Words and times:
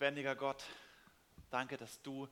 Lebendiger 0.00 0.34
Gott, 0.34 0.64
danke, 1.50 1.76
dass 1.76 2.00
du 2.00 2.26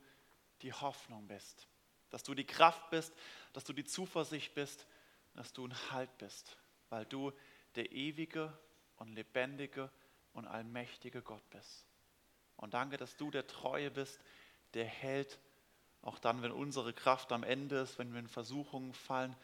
die 0.63 0.73
Hoffnung 0.73 1.27
bist, 1.27 1.67
dass 2.09 2.23
du 2.23 2.33
die 2.33 2.43
Kraft 2.43 2.89
bist, 2.89 3.13
dass 3.53 3.63
du 3.63 3.73
die 3.73 3.83
Zuversicht 3.83 4.55
bist, 4.55 4.87
dass 5.35 5.53
du 5.53 5.67
ein 5.67 5.91
Halt 5.91 6.17
bist, 6.17 6.57
weil 6.89 7.05
du 7.05 7.31
der 7.75 7.91
ewige 7.91 8.51
und 8.95 9.13
lebendige 9.13 9.91
und 10.33 10.47
allmächtige 10.47 11.21
Gott 11.21 11.47
bist. 11.51 11.85
Und 12.55 12.73
danke, 12.73 12.97
dass 12.97 13.15
du 13.17 13.29
der 13.29 13.45
Treue 13.45 13.91
bist, 13.91 14.19
der 14.73 14.85
hält, 14.85 15.37
auch 16.01 16.17
dann, 16.17 16.41
wenn 16.41 16.51
unsere 16.51 16.91
Kraft 16.91 17.31
am 17.31 17.43
Ende 17.43 17.81
ist, 17.81 17.99
wenn 17.99 18.13
wir 18.13 18.19
in 18.19 18.27
Versuchungen 18.27 18.95
fallen 18.95 19.35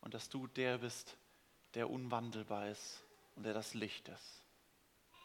und 0.00 0.14
dass 0.14 0.28
du 0.28 0.48
der 0.48 0.78
bist, 0.78 1.16
der 1.74 1.88
unwandelbar 1.88 2.70
ist 2.70 3.04
und 3.36 3.44
der 3.44 3.54
das 3.54 3.74
Licht 3.74 4.08
ist. 4.08 4.42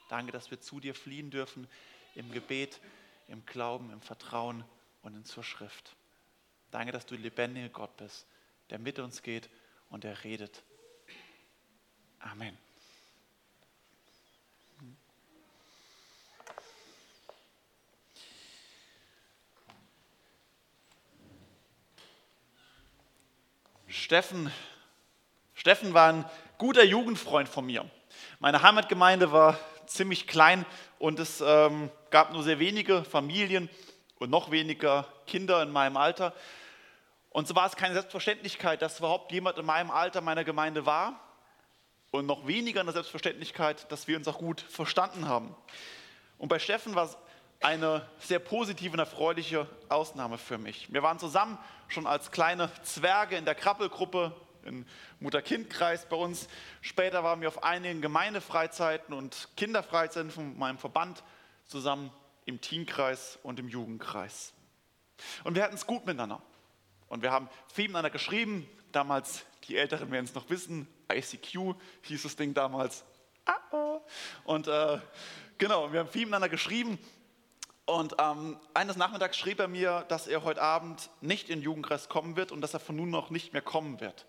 Danke, 0.07 0.31
dass 0.31 0.51
wir 0.51 0.61
zu 0.61 0.79
dir 0.79 0.93
fliehen 0.93 1.31
dürfen 1.31 1.67
im 2.17 2.31
Gebet, 2.31 2.79
im 3.27 3.45
Glauben, 3.45 3.91
im 3.91 4.01
Vertrauen 4.01 4.63
und 5.03 5.15
in 5.15 5.23
zur 5.23 5.43
Schrift. 5.43 5.95
Danke, 6.71 6.91
dass 6.91 7.05
du 7.05 7.15
der 7.15 7.23
lebendige 7.23 7.69
Gott 7.69 7.95
bist, 7.97 8.25
der 8.69 8.79
mit 8.79 8.99
uns 8.99 9.21
geht 9.21 9.49
und 9.89 10.03
der 10.03 10.23
redet. 10.23 10.63
Amen. 12.19 12.57
Steffen, 23.87 24.51
Steffen 25.53 25.93
war 25.93 26.11
ein 26.11 26.25
guter 26.57 26.83
Jugendfreund 26.83 27.47
von 27.47 27.65
mir. 27.65 27.89
Meine 28.39 28.61
Heimatgemeinde 28.61 29.31
war 29.31 29.59
ziemlich 29.87 30.27
klein 30.27 30.65
und 30.99 31.19
es 31.19 31.41
ähm, 31.41 31.89
gab 32.09 32.31
nur 32.31 32.43
sehr 32.43 32.59
wenige 32.59 33.03
Familien 33.03 33.69
und 34.19 34.29
noch 34.29 34.51
weniger 34.51 35.07
Kinder 35.25 35.61
in 35.63 35.71
meinem 35.71 35.97
Alter. 35.97 36.33
Und 37.29 37.47
so 37.47 37.55
war 37.55 37.67
es 37.67 37.75
keine 37.75 37.93
Selbstverständlichkeit, 37.93 38.81
dass 38.81 38.99
überhaupt 38.99 39.31
jemand 39.31 39.57
in 39.57 39.65
meinem 39.65 39.91
Alter 39.91 40.21
meiner 40.21 40.43
Gemeinde 40.43 40.85
war 40.85 41.19
und 42.11 42.25
noch 42.25 42.47
weniger 42.47 42.81
eine 42.81 42.91
Selbstverständlichkeit, 42.91 43.91
dass 43.91 44.07
wir 44.07 44.17
uns 44.17 44.27
auch 44.27 44.39
gut 44.39 44.61
verstanden 44.61 45.27
haben. 45.27 45.55
Und 46.37 46.49
bei 46.49 46.59
Steffen 46.59 46.95
war 46.95 47.05
es 47.05 47.17
eine 47.61 48.07
sehr 48.19 48.39
positive 48.39 48.93
und 48.93 48.99
erfreuliche 48.99 49.67
Ausnahme 49.89 50.37
für 50.37 50.57
mich. 50.57 50.91
Wir 50.93 51.03
waren 51.03 51.19
zusammen 51.19 51.57
schon 51.87 52.05
als 52.05 52.31
kleine 52.31 52.71
Zwerge 52.83 53.35
in 53.35 53.45
der 53.45 53.55
Krabbelgruppe 53.55 54.35
im 54.67 54.85
Mutter-Kind-Kreis 55.19 56.07
bei 56.07 56.15
uns. 56.15 56.47
Später 56.81 57.23
waren 57.23 57.41
wir 57.41 57.47
auf 57.47 57.63
einigen 57.63 58.01
Gemeindefreizeiten 58.01 59.13
und 59.13 59.49
Kinderfreizeiten 59.57 60.29
von 60.29 60.57
meinem 60.57 60.77
Verband 60.77 61.23
zusammen 61.65 62.11
im 62.45 62.61
Teenkreis 62.61 63.39
und 63.43 63.59
im 63.59 63.67
Jugendkreis. 63.67 64.53
Und 65.43 65.55
wir 65.55 65.63
hatten 65.63 65.75
es 65.75 65.87
gut 65.87 66.05
miteinander. 66.05 66.41
Und 67.07 67.23
wir 67.23 67.31
haben 67.31 67.49
viel 67.73 67.85
miteinander 67.85 68.09
geschrieben. 68.09 68.69
Damals, 68.91 69.45
die 69.67 69.77
Älteren 69.77 70.11
werden 70.11 70.25
es 70.25 70.33
noch 70.33 70.49
wissen, 70.49 70.87
ICQ 71.11 71.75
hieß 72.03 72.23
das 72.23 72.35
Ding 72.35 72.53
damals. 72.53 73.03
Und 74.43 74.67
äh, 74.67 74.99
genau, 75.57 75.91
wir 75.91 76.01
haben 76.01 76.09
viel 76.09 76.21
miteinander 76.25 76.49
geschrieben. 76.49 76.97
Und 77.85 78.15
ähm, 78.19 78.59
eines 78.73 78.97
Nachmittags 78.97 79.37
schrieb 79.37 79.59
er 79.59 79.69
mir, 79.69 80.05
dass 80.09 80.27
er 80.27 80.43
heute 80.43 80.61
Abend 80.61 81.09
nicht 81.21 81.49
in 81.49 81.59
den 81.59 81.63
Jugendkreis 81.63 82.09
kommen 82.09 82.35
wird 82.35 82.51
und 82.51 82.59
dass 82.59 82.73
er 82.73 82.81
von 82.81 82.97
nun 82.97 83.09
noch 83.09 83.29
nicht 83.29 83.53
mehr 83.53 83.61
kommen 83.61 84.01
wird. 84.01 84.25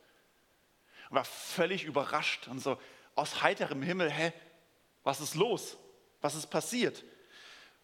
Und 1.08 1.16
war 1.16 1.24
völlig 1.24 1.84
überrascht 1.84 2.48
und 2.48 2.60
so 2.60 2.78
aus 3.14 3.42
heiterem 3.42 3.82
Himmel, 3.82 4.10
hä, 4.10 4.32
was 5.02 5.20
ist 5.20 5.34
los? 5.34 5.76
Was 6.20 6.34
ist 6.34 6.48
passiert? 6.48 7.04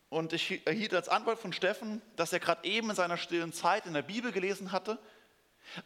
Und 0.09 0.33
ich 0.33 0.65
erhielt 0.67 0.95
als 0.95 1.09
Antwort 1.09 1.39
von 1.39 1.53
Steffen, 1.53 2.03
dass 2.17 2.33
er 2.33 2.39
gerade 2.39 2.65
eben 2.69 2.91
in 2.91 2.97
seiner 2.97 3.17
stillen 3.17 3.53
Zeit 3.53 3.87
in 3.87 3.95
der 3.95 4.03
Bibel 4.03 4.31
gelesen 4.31 4.71
hatte, 4.71 4.99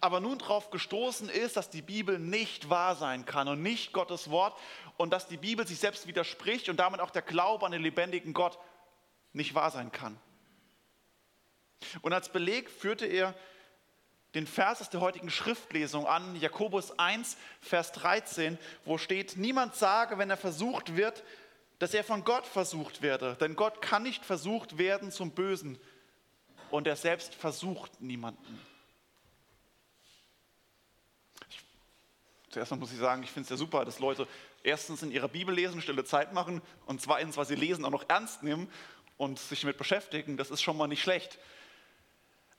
aber 0.01 0.21
nun 0.21 0.39
darauf 0.39 0.71
gestoßen 0.71 1.29
ist, 1.29 1.57
dass 1.57 1.71
die 1.71 1.83
Bibel 1.83 2.19
nicht 2.19 2.69
wahr 2.69 2.97
sein 2.97 3.25
kann 3.25 3.49
und 3.49 3.63
nicht 3.63 3.93
Gottes 3.93 4.31
Wort 4.31 4.59
und 4.97 5.11
dass 5.11 5.29
die 5.29 5.37
Bibel 5.37 5.67
sich 5.67 5.79
selbst 5.79 6.07
widerspricht 6.07 6.69
und 6.69 6.77
damit 6.79 7.01
auch 7.01 7.11
der 7.11 7.23
Glaube 7.23 7.65
an 7.65 7.73
den 7.73 7.83
lebendigen 7.83 8.35
Gott 8.35 8.59
nicht 9.33 9.55
wahr 9.55 9.71
sein 9.71 9.93
kann. 9.93 10.19
Und 12.03 12.13
als 12.13 12.31
Beleg 12.31 12.69
führte 12.69 13.07
er 13.07 13.35
den 14.35 14.47
Vers 14.47 14.81
aus 14.81 14.91
der 14.91 15.01
heutigen 15.01 15.31
Schriftlesung 15.31 16.07
an, 16.07 16.37
Jakobus 16.37 16.99
1, 16.99 17.37
Vers 17.61 17.93
13, 17.93 18.59
wo 18.85 18.99
steht, 18.99 19.37
niemand 19.37 19.75
sage, 19.75 20.19
wenn 20.19 20.31
er 20.31 20.37
versucht 20.37 20.97
wird, 20.97 21.25
dass 21.79 21.95
er 21.95 22.05
von 22.05 22.25
Gott 22.25 22.47
versucht 22.47 23.03
werde. 23.03 23.37
Denn 23.41 23.57
Gott 23.57 23.81
kann 23.81 24.03
nicht 24.03 24.25
versucht 24.25 24.79
werden 24.79 25.11
zum 25.11 25.31
Bösen 25.31 25.79
und 26.71 26.87
er 26.87 26.97
selbst 26.97 27.35
versucht 27.35 28.01
niemanden. 28.01 28.61
Ich, 31.49 31.65
zuerst 32.51 32.71
mal 32.71 32.77
muss 32.77 32.93
ich 32.93 32.99
sagen, 32.99 33.23
ich 33.23 33.31
finde 33.31 33.45
es 33.45 33.51
ja 33.51 33.57
super, 33.57 33.85
dass 33.85 33.99
Leute 33.99 34.27
erstens 34.63 35.03
in 35.03 35.11
ihrer 35.11 35.29
Bibel 35.29 35.55
lesen, 35.55 35.81
stille 35.81 36.05
Zeit 36.05 36.33
machen 36.33 36.61
und 36.85 37.01
zweitens, 37.01 37.37
was 37.37 37.49
sie 37.49 37.55
lesen, 37.55 37.85
auch 37.85 37.91
noch 37.91 38.09
ernst 38.09 38.43
nehmen 38.43 38.71
und 39.17 39.39
sich 39.39 39.63
damit 39.63 39.79
beschäftigen. 39.79 40.37
Das 40.37 40.51
ist 40.51 40.61
schon 40.61 40.77
mal 40.77 40.89
nicht 40.89 41.03
schlecht. 41.03 41.39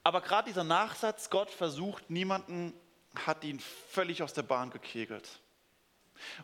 Aber 0.04 0.22
gerade 0.22 0.48
dieser 0.48 0.64
Nachsatz, 0.64 1.30
Gott 1.30 1.50
versucht 1.50 2.10
niemanden, 2.10 2.74
hat 3.16 3.44
ihn 3.44 3.60
völlig 3.60 4.24
aus 4.24 4.34
der 4.34 4.44
Bahn 4.44 4.70
gekegelt. 4.70 5.40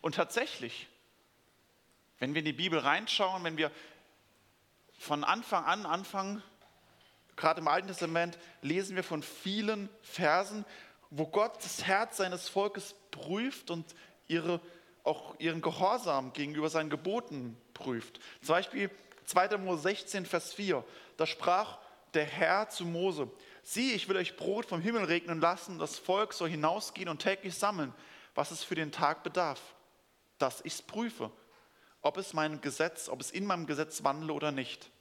Und 0.02 0.16
tatsächlich, 0.16 0.88
wenn 2.20 2.34
wir 2.34 2.40
in 2.40 2.46
die 2.46 2.54
Bibel 2.54 2.80
reinschauen, 2.80 3.44
wenn 3.44 3.58
wir 3.58 3.72
von 4.98 5.24
Anfang 5.24 5.66
an 5.66 5.86
anfangen, 5.86 6.44
gerade 7.36 7.62
im 7.62 7.68
Alten 7.68 7.88
Testament, 7.88 8.38
lesen 8.62 8.96
wir 8.96 9.04
von 9.04 9.22
vielen 9.22 9.90
Versen, 10.02 10.66
wo 11.10 11.28
Gott 11.28 11.58
das 11.64 11.86
Herz 11.86 12.18
seines 12.18 12.50
Volkes 12.50 12.96
prüft 13.12 13.70
und 13.72 13.86
ihre, 14.28 14.60
auch 15.04 15.36
ihren 15.40 15.62
Gehorsam 15.62 16.34
gegenüber 16.34 16.70
seinen 16.70 16.90
Geboten 16.90 17.58
prüft. 17.74 18.20
Zum 18.42 18.56
Beispiel 18.56 18.90
2. 19.26 19.58
Mose 19.58 19.84
16, 19.84 20.26
Vers 20.26 20.54
4. 20.54 20.84
Da 21.18 21.26
sprach 21.26 21.78
der 22.14 22.26
Herr 22.26 22.70
zu 22.70 22.86
Mose: 22.86 23.30
Sieh, 23.68 23.92
ich 23.92 24.08
will 24.08 24.16
euch 24.16 24.38
Brot 24.38 24.66
vom 24.66 24.80
Himmel 24.80 25.04
regnen 25.04 25.42
lassen, 25.42 25.80
das 25.80 26.00
Volk 26.00 26.32
soll 26.32 26.50
hinausgehen 26.50 27.10
und 27.10 27.22
täglich 27.22 27.56
sammeln, 27.56 27.94
was 28.34 28.52
es 28.52 28.64
für 28.64 28.76
den 28.76 28.94
Tag 28.94 29.24
bedarf, 29.24 29.60
dass 30.38 30.62
ich 30.62 30.74
es 30.76 30.82
prüfe 30.82 31.30
ob 32.06 32.18
es 32.18 32.34
mein 32.34 32.62
Gesetz, 32.62 33.10
ob 33.10 33.20
es 33.20 33.32
in 33.32 33.48
meinem 33.48 33.66
Gesetz 33.66 34.04
wandle 34.04 34.32
oder 34.32 34.52
nicht. 34.52 34.92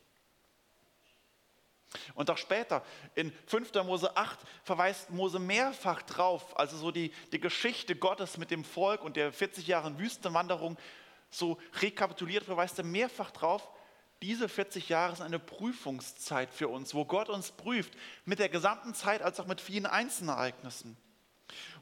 Und 2.15 2.31
auch 2.31 2.39
später, 2.39 2.83
in 3.15 3.31
5. 3.47 3.75
Mose 3.85 4.17
8, 4.17 4.39
verweist 4.65 5.11
Mose 5.11 5.39
mehrfach 5.39 6.01
drauf, 6.01 6.59
also 6.59 6.79
so 6.79 6.91
die, 6.91 7.13
die 7.31 7.41
Geschichte 7.41 7.95
Gottes 7.95 8.39
mit 8.39 8.51
dem 8.51 8.65
Volk 8.65 9.05
und 9.05 9.17
der 9.17 9.35
40 9.35 9.67
Jahre 9.67 9.99
Wüstenwanderung 9.99 10.79
so 11.31 11.59
rekapituliert, 11.75 12.45
verweist 12.45 12.79
er 12.79 12.85
mehrfach 12.85 13.31
drauf, 13.33 13.69
diese 14.23 14.49
40 14.49 14.89
Jahre 14.89 15.17
sind 15.17 15.27
eine 15.27 15.39
Prüfungszeit 15.39 16.53
für 16.53 16.69
uns, 16.69 16.95
wo 16.95 17.05
Gott 17.05 17.29
uns 17.29 17.51
prüft, 17.51 17.93
mit 18.25 18.39
der 18.39 18.49
gesamten 18.49 18.95
Zeit 18.95 19.23
als 19.23 19.39
auch 19.41 19.47
mit 19.47 19.61
vielen 19.61 19.87
Einzelereignissen. 19.87 20.97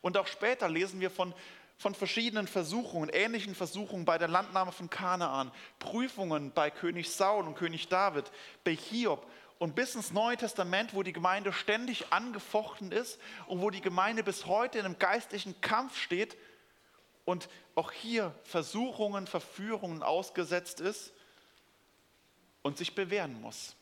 Und 0.01 0.17
auch 0.17 0.27
später 0.27 0.69
lesen 0.69 1.01
wir 1.01 1.11
von 1.11 1.35
von 1.83 1.95
verschiedenen 1.97 2.47
Versuchungen, 2.47 3.09
ähnlichen 3.09 3.57
Versuchungen 3.57 4.05
bei 4.05 4.17
der 4.17 4.29
Landnahme 4.29 4.71
von 4.71 4.89
Kanaan, 4.89 5.51
Prüfungen 5.81 6.53
bei 6.53 6.71
König 6.71 7.11
Saul 7.11 7.45
und 7.45 7.57
König 7.57 7.89
David, 7.89 8.31
bei 8.63 8.77
Hiob 8.77 9.29
und 9.59 9.75
bis 9.75 9.97
ins 9.97 10.13
Neue 10.13 10.37
Testament, 10.37 10.95
wo 10.95 11.03
die 11.03 11.13
Gemeinde 11.13 11.53
ständig 11.53 12.13
angefochten 12.13 12.93
ist 12.93 13.19
und 13.49 13.61
wo 13.61 13.71
die 13.71 13.81
Gemeinde 13.81 14.23
bis 14.23 14.47
heute 14.47 14.79
in 14.79 14.85
einem 14.85 14.99
geistlichen 15.01 15.61
Kampf 15.61 15.99
steht 15.99 16.37
und 17.25 17.49
auch 17.75 17.91
hier 17.91 18.33
Versuchungen, 18.45 19.27
Verführungen 19.27 20.05
ausgesetzt 20.05 20.81
ist 20.81 21.13
und 22.63 22.79
sich 22.79 22.95
bewähren 22.95 23.41
muss. 23.41 23.75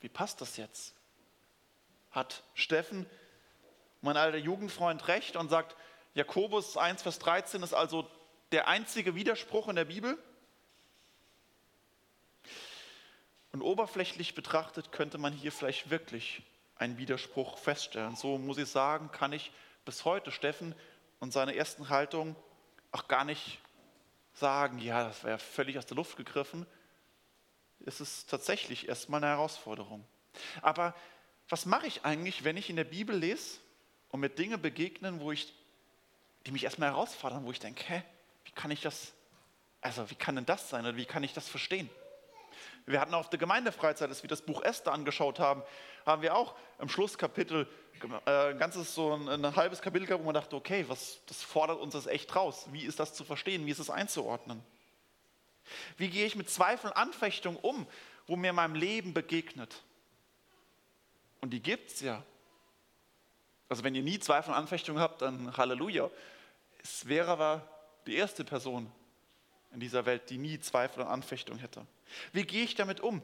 Wie 0.00 0.08
passt 0.08 0.40
das 0.40 0.56
jetzt? 0.56 0.94
Hat 2.10 2.42
Steffen, 2.54 3.06
mein 4.02 4.16
alter 4.16 4.38
Jugendfreund, 4.38 5.08
recht 5.08 5.36
und 5.36 5.48
sagt, 5.48 5.76
Jakobus 6.14 6.76
1, 6.76 7.02
Vers 7.02 7.18
13 7.18 7.62
ist 7.62 7.72
also 7.72 8.08
der 8.52 8.68
einzige 8.68 9.14
Widerspruch 9.14 9.68
in 9.68 9.76
der 9.76 9.86
Bibel. 9.86 10.18
Und 13.52 13.62
oberflächlich 13.62 14.34
betrachtet 14.34 14.92
könnte 14.92 15.16
man 15.18 15.32
hier 15.32 15.52
vielleicht 15.52 15.90
wirklich 15.90 16.42
einen 16.76 16.98
Widerspruch 16.98 17.56
feststellen. 17.56 18.16
So 18.16 18.36
muss 18.36 18.58
ich 18.58 18.68
sagen, 18.68 19.10
kann 19.10 19.32
ich 19.32 19.52
bis 19.84 20.04
heute 20.04 20.30
Steffen 20.30 20.74
und 21.20 21.32
seine 21.32 21.54
ersten 21.54 21.88
Haltung 21.88 22.36
auch 22.92 23.08
gar 23.08 23.24
nicht 23.24 23.58
sagen, 24.34 24.78
ja, 24.78 25.04
das 25.04 25.24
wäre 25.24 25.38
völlig 25.38 25.78
aus 25.78 25.86
der 25.86 25.96
Luft 25.96 26.16
gegriffen. 26.16 26.66
Es 27.86 28.00
ist 28.00 28.28
tatsächlich 28.28 28.88
erstmal 28.88 29.22
eine 29.22 29.32
Herausforderung. 29.32 30.04
Aber 30.62 30.94
was 31.48 31.66
mache 31.66 31.86
ich 31.86 32.04
eigentlich, 32.04 32.44
wenn 32.44 32.56
ich 32.56 32.70
in 32.70 32.76
der 32.76 32.84
Bibel 32.84 33.16
lese 33.16 33.58
und 34.08 34.20
mir 34.20 34.30
Dinge 34.30 34.58
begegnen, 34.58 35.20
wo 35.20 35.32
ich 35.32 35.52
die 36.46 36.52
mich 36.52 36.64
erstmal 36.64 36.90
herausfordern, 36.90 37.44
wo 37.44 37.50
ich 37.50 37.60
denke, 37.60 37.84
hä, 37.86 38.02
wie 38.44 38.50
kann 38.50 38.70
ich 38.70 38.80
das, 38.82 39.12
also 39.80 40.10
wie 40.10 40.14
kann 40.14 40.36
denn 40.36 40.46
das 40.46 40.68
sein 40.68 40.84
oder 40.84 40.96
wie 40.96 41.06
kann 41.06 41.24
ich 41.24 41.32
das 41.32 41.48
verstehen? 41.48 41.88
Wir 42.86 43.00
hatten 43.00 43.14
auf 43.14 43.30
der 43.30 43.38
Gemeindefreizeit, 43.38 44.10
als 44.10 44.22
wir 44.22 44.28
das 44.28 44.42
Buch 44.42 44.62
Esther 44.62 44.92
angeschaut 44.92 45.38
haben, 45.38 45.62
haben 46.04 46.22
wir 46.22 46.36
auch 46.36 46.54
im 46.78 46.88
Schlusskapitel 46.88 47.66
äh, 48.26 48.50
ein 48.50 48.58
ganzes 48.58 48.94
so 48.94 49.14
ein, 49.14 49.28
ein 49.28 49.56
halbes 49.56 49.80
Kapitel 49.80 50.06
gehabt, 50.06 50.22
wo 50.22 50.26
man 50.26 50.34
dachte, 50.34 50.54
okay, 50.54 50.84
was, 50.88 51.20
das 51.26 51.42
fordert 51.42 51.80
uns 51.80 51.94
das 51.94 52.06
echt 52.06 52.34
raus. 52.36 52.66
Wie 52.72 52.84
ist 52.84 53.00
das 53.00 53.14
zu 53.14 53.24
verstehen? 53.24 53.64
Wie 53.64 53.70
ist 53.70 53.78
es 53.78 53.88
einzuordnen? 53.88 54.62
Wie 55.96 56.08
gehe 56.08 56.26
ich 56.26 56.36
mit 56.36 56.50
Zweifeln, 56.50 56.92
Anfechtungen 56.92 57.58
um, 57.58 57.86
wo 58.26 58.36
mir 58.36 58.52
mein 58.52 58.74
Leben 58.74 59.14
begegnet? 59.14 59.82
Und 61.40 61.50
die 61.50 61.62
gibt 61.62 61.90
es 61.90 62.00
ja. 62.00 62.22
Also 63.70 63.82
wenn 63.82 63.94
ihr 63.94 64.02
nie 64.02 64.18
Zweifel 64.18 64.50
und 64.50 64.56
Anfechtungen 64.56 65.00
habt, 65.00 65.22
dann 65.22 65.56
Halleluja. 65.56 66.10
Es 66.82 67.08
wäre 67.08 67.30
aber 67.30 67.66
die 68.06 68.14
erste 68.16 68.44
Person 68.44 68.92
in 69.74 69.80
dieser 69.80 70.06
Welt, 70.06 70.30
die 70.30 70.38
nie 70.38 70.58
Zweifel 70.60 71.02
und 71.02 71.08
Anfechtungen 71.08 71.60
hätte. 71.60 71.86
Wie 72.32 72.44
gehe 72.44 72.64
ich 72.64 72.74
damit 72.74 73.00
um? 73.00 73.22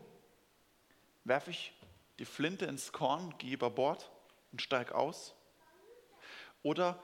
Werfe 1.25 1.51
ich 1.51 1.73
die 2.19 2.25
Flinte 2.25 2.67
ins 2.67 2.93
Korn, 2.93 3.35
gehe 3.39 3.55
über 3.55 3.71
Bord 3.71 4.11
und 4.53 4.61
steige 4.61 4.95
aus? 4.95 5.35
Oder 6.63 7.03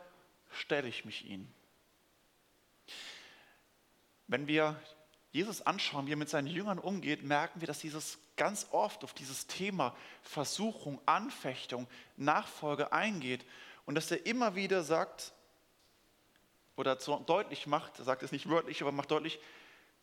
stelle 0.51 0.89
ich 0.89 1.05
mich 1.05 1.25
ihnen? 1.25 1.53
Wenn 4.27 4.47
wir 4.47 4.81
Jesus 5.33 5.63
anschauen, 5.63 6.07
wie 6.07 6.13
er 6.13 6.17
mit 6.17 6.29
seinen 6.29 6.49
Jüngern 6.49 6.79
umgeht, 6.79 7.23
merken 7.23 7.61
wir, 7.61 7.67
dass 7.67 7.83
Jesus 7.83 8.19
ganz 8.37 8.67
oft 8.71 9.05
auf 9.05 9.15
dieses 9.15 9.47
Thema 9.47 9.95
Versuchung, 10.23 11.01
Anfechtung, 11.07 11.87
Nachfolge 12.17 12.93
eingeht 12.93 13.45
und 13.85 13.95
dass 13.95 14.11
er 14.11 14.27
immer 14.27 14.55
wieder 14.55 14.83
sagt 14.83 15.33
oder 16.77 16.97
deutlich 16.97 17.67
macht, 17.67 17.97
sagt 17.97 18.23
es 18.23 18.33
nicht 18.33 18.49
wörtlich, 18.49 18.83
aber 18.83 18.93
macht 18.93 19.11
deutlich, 19.11 19.39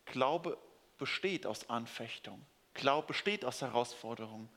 Glaube 0.06 0.58
besteht 0.98 1.46
aus 1.46 1.70
Anfechtung. 1.70 2.44
Glaube 2.74 3.06
besteht 3.06 3.44
aus 3.44 3.62
Herausforderung. 3.62 4.48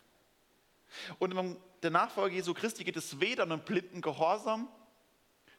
Und 1.20 1.32
in 1.34 1.58
der 1.84 1.92
Nachfolge 1.92 2.36
Jesu 2.36 2.54
Christi 2.54 2.84
geht 2.84 2.98
es 2.98 3.20
weder 3.20 3.44
um 3.44 3.52
einen 3.52 3.62
blinden 3.62 4.02
Gehorsam, 4.02 4.68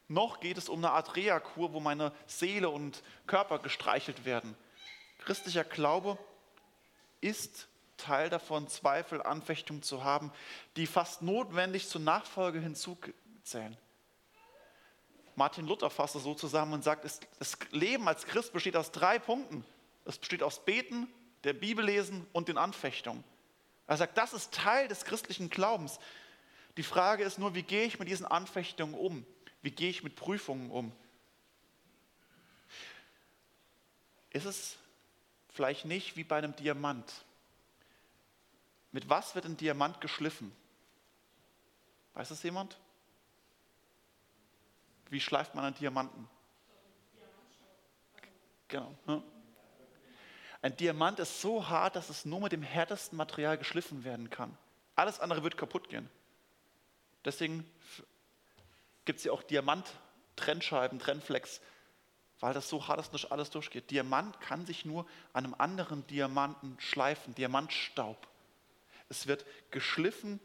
noch 0.07 0.39
geht 0.39 0.57
es 0.57 0.69
um 0.69 0.79
eine 0.79 0.91
Art 0.91 1.15
Reha-Kur, 1.15 1.73
wo 1.73 1.79
meine 1.79 2.11
Seele 2.25 2.69
und 2.69 3.03
Körper 3.27 3.59
gestreichelt 3.59 4.25
werden. 4.25 4.55
Christlicher 5.19 5.63
Glaube 5.63 6.17
ist 7.21 7.67
Teil 7.97 8.29
davon, 8.29 8.67
Zweifel, 8.67 9.21
Anfechtung 9.21 9.83
zu 9.83 10.03
haben, 10.03 10.31
die 10.77 10.87
fast 10.87 11.21
notwendig 11.21 11.87
zur 11.87 12.01
Nachfolge 12.01 12.59
hinzuzählen. 12.59 13.77
Martin 15.39 15.67
Luther 15.67 15.89
fasst 15.89 16.17
es 16.17 16.23
so 16.23 16.35
zusammen 16.35 16.73
und 16.73 16.83
sagt, 16.83 17.05
das 17.05 17.57
Leben 17.71 18.09
als 18.09 18.25
Christ 18.25 18.51
besteht 18.51 18.75
aus 18.75 18.91
drei 18.91 19.19
Punkten. 19.19 19.63
Es 20.03 20.17
besteht 20.17 20.43
aus 20.43 20.65
Beten, 20.65 21.07
der 21.45 21.53
Bibellesen 21.53 22.27
und 22.33 22.49
den 22.49 22.57
Anfechtungen. 22.57 23.23
Er 23.87 23.95
sagt, 23.95 24.17
das 24.17 24.33
ist 24.33 24.53
Teil 24.53 24.89
des 24.89 25.05
christlichen 25.05 25.49
Glaubens. 25.49 25.97
Die 26.75 26.83
Frage 26.83 27.23
ist 27.23 27.39
nur, 27.39 27.55
wie 27.55 27.63
gehe 27.63 27.85
ich 27.85 27.99
mit 27.99 28.09
diesen 28.09 28.25
Anfechtungen 28.25 28.93
um? 28.93 29.25
Wie 29.61 29.71
gehe 29.71 29.89
ich 29.89 30.03
mit 30.03 30.17
Prüfungen 30.17 30.71
um? 30.71 30.91
Ist 34.31 34.45
es 34.45 34.77
vielleicht 35.53 35.85
nicht 35.85 36.17
wie 36.17 36.25
bei 36.25 36.37
einem 36.39 36.53
Diamant? 36.57 37.23
Mit 38.91 39.07
was 39.07 39.35
wird 39.35 39.45
ein 39.45 39.55
Diamant 39.55 40.01
geschliffen? 40.01 40.53
Weiß 42.13 42.29
es 42.29 42.43
jemand? 42.43 42.77
Wie 45.09 45.19
schleift 45.19 45.55
man 45.55 45.65
einen 45.65 45.75
Diamanten? 45.75 46.27
Genau. 48.67 48.95
Hm? 49.05 49.23
Ein 50.61 50.75
Diamant 50.75 51.19
ist 51.19 51.41
so 51.41 51.67
hart, 51.67 51.95
dass 51.95 52.09
es 52.09 52.25
nur 52.25 52.41
mit 52.41 52.51
dem 52.51 52.63
härtesten 52.63 53.17
Material 53.17 53.57
geschliffen 53.57 54.03
werden 54.03 54.29
kann. 54.29 54.57
Alles 54.95 55.19
andere 55.19 55.43
wird 55.43 55.57
kaputt 55.57 55.89
gehen. 55.89 56.09
Deswegen 57.25 57.65
gibt 59.05 59.19
es 59.19 59.25
ja 59.25 59.31
auch 59.31 59.43
Diamant-Trennscheiben, 59.43 60.99
Trennflex, 60.99 61.61
weil 62.39 62.53
das 62.53 62.69
so 62.69 62.87
hart 62.87 62.99
ist, 62.99 63.13
dass 63.13 63.31
alles 63.31 63.49
durchgeht. 63.49 63.89
Diamant 63.89 64.39
kann 64.41 64.65
sich 64.65 64.85
nur 64.85 65.05
an 65.33 65.45
einem 65.45 65.55
anderen 65.57 66.05
Diamanten 66.07 66.77
schleifen, 66.79 67.33
Diamantstaub. 67.35 68.27
Es 69.09 69.27
wird 69.27 69.45
geschliffen 69.71 70.39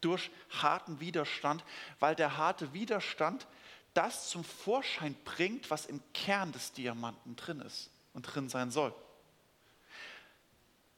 durch 0.00 0.30
harten 0.50 1.00
Widerstand, 1.00 1.64
weil 1.98 2.14
der 2.14 2.36
harte 2.36 2.72
Widerstand 2.72 3.46
das 3.94 4.30
zum 4.30 4.44
Vorschein 4.44 5.14
bringt, 5.24 5.70
was 5.70 5.86
im 5.86 6.00
Kern 6.14 6.52
des 6.52 6.72
Diamanten 6.72 7.36
drin 7.36 7.60
ist 7.60 7.90
und 8.14 8.22
drin 8.22 8.48
sein 8.48 8.70
soll. 8.70 8.94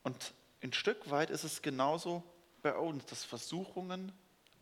Und 0.02 0.32
ein 0.62 0.72
Stück 0.72 1.10
weit 1.10 1.30
ist 1.30 1.44
es 1.44 1.62
genauso 1.62 2.22
bei 2.62 2.74
uns, 2.74 3.04
dass 3.06 3.24
Versuchungen, 3.24 4.12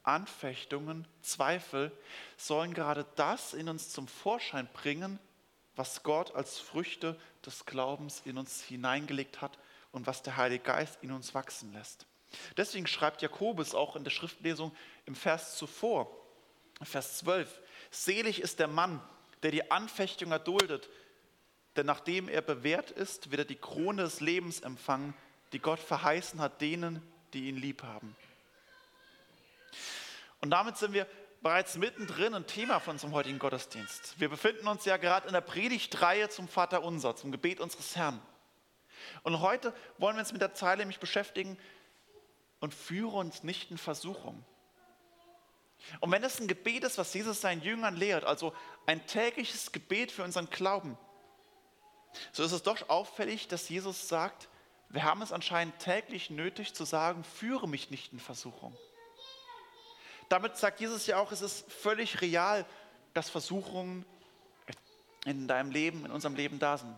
Anfechtungen, 0.02 1.06
Zweifel 1.20 1.93
sollen 2.37 2.75
gerade 2.75 3.06
das 3.17 3.55
in 3.55 3.69
uns 3.69 3.90
zum 3.90 4.08
Vorschein 4.08 4.69
bringen, 4.73 5.19
was 5.76 6.02
Gott 6.02 6.34
als 6.34 6.58
Früchte 6.58 7.19
des 7.46 7.67
Glaubens 7.67 8.23
in 8.25 8.38
uns 8.38 8.62
hineingelegt 8.62 9.40
hat 9.40 9.58
und 9.90 10.06
was 10.06 10.23
der 10.23 10.37
Heilige 10.37 10.64
Geist 10.64 10.99
in 11.02 11.12
uns 11.12 11.34
wachsen 11.34 11.73
lässt. 11.73 12.06
Deswegen 12.56 12.87
schreibt 12.87 13.23
Jakobus 13.23 13.75
auch 13.75 13.94
in 13.96 14.05
der 14.05 14.11
Schriftlesung 14.11 14.75
im 15.06 15.14
Vers 15.14 15.56
zuvor, 15.56 16.11
Vers 16.82 17.19
12, 17.19 17.61
selig 17.93 18.41
ist 18.41 18.59
der 18.59 18.69
Mann, 18.69 19.00
der 19.43 19.50
die 19.50 19.71
Anfechtung 19.71 20.33
erduldet, 20.33 20.89
denn 21.77 21.87
nachdem 21.87 22.29
er 22.29 22.43
bewährt 22.43 22.91
ist, 22.91 23.31
wird 23.31 23.41
er 23.41 23.44
die 23.44 23.56
Krone 23.56 24.03
des 24.03 24.21
Lebens 24.21 24.61
empfangen, 24.61 25.15
die 25.53 25.59
Gott 25.59 25.79
verheißen 25.79 26.41
hat 26.41 26.61
denen, 26.61 27.03
die 27.33 27.49
ihn 27.49 27.56
lieb 27.56 27.83
haben. 27.83 28.17
Und 30.41 30.50
damit 30.50 30.77
sind 30.77 30.93
wir 30.93 31.06
bereits 31.43 31.77
mittendrin 31.77 32.35
ein 32.35 32.47
Thema 32.47 32.79
von 32.81 32.94
unserem 32.94 33.12
heutigen 33.12 33.39
Gottesdienst. 33.39 34.19
Wir 34.21 34.29
befinden 34.29 34.67
uns 34.69 34.85
ja 34.85 34.97
gerade 34.97 35.27
in 35.27 35.33
der 35.33 35.41
Predigtreihe 35.41 36.29
zum 36.29 36.49
Vater 36.49 36.83
Unser, 36.83 37.17
zum 37.17 37.33
Gebet 37.33 37.61
unseres 37.61 37.97
Herrn. 37.97 38.21
Und 39.23 39.41
heute 39.41 39.75
wollen 39.99 40.17
wir 40.17 40.21
uns 40.21 40.33
mit 40.33 40.41
der 40.41 40.55
Zeile 40.55 40.79
nämlich 40.79 41.00
beschäftigen 41.00 41.59
und 42.61 42.75
führe 42.75 43.17
uns 43.17 43.43
nicht 43.43 43.71
in 43.71 43.79
Versuchung. 43.79 44.44
Und 46.00 46.11
wenn 46.11 46.23
es 46.23 46.40
ein 46.40 46.49
Gebet 46.49 46.84
ist, 46.84 46.99
was 46.99 47.12
Jesus 47.14 47.40
seinen 47.40 47.62
Jüngern 47.62 47.96
lehrt, 47.96 48.25
also 48.25 48.55
ein 48.87 49.06
tägliches 49.06 49.73
Gebet 49.73 50.12
für 50.12 50.25
unseren 50.25 50.49
Glauben, 50.50 50.96
so 52.32 52.43
ist 52.43 52.52
es 52.52 52.62
doch 52.62 52.88
auffällig, 52.88 53.49
dass 53.49 53.69
Jesus 53.69 54.08
sagt, 54.08 54.49
wir 54.90 55.05
haben 55.05 55.23
es 55.23 55.32
anscheinend 55.32 55.79
täglich 55.79 56.31
nötig 56.31 56.74
zu 56.74 56.84
sagen, 56.84 57.24
führe 57.24 57.67
mich 57.67 57.91
nicht 57.91 58.12
in 58.12 58.20
Versuchung. 58.20 58.77
Damit 60.29 60.56
sagt 60.56 60.81
Jesus 60.81 61.06
ja 61.06 61.19
auch, 61.19 61.32
es 61.32 61.43
ist 61.43 61.70
völlig 61.72 62.20
real, 62.20 62.67
dass 63.15 63.31
Versuchungen 63.31 64.05
in 65.24 65.48
deinem 65.48 65.70
Leben, 65.70 66.05
in 66.05 66.10
unserem 66.10 66.34
Leben 66.34 66.58
da 66.58 66.79
sind. 66.79 66.94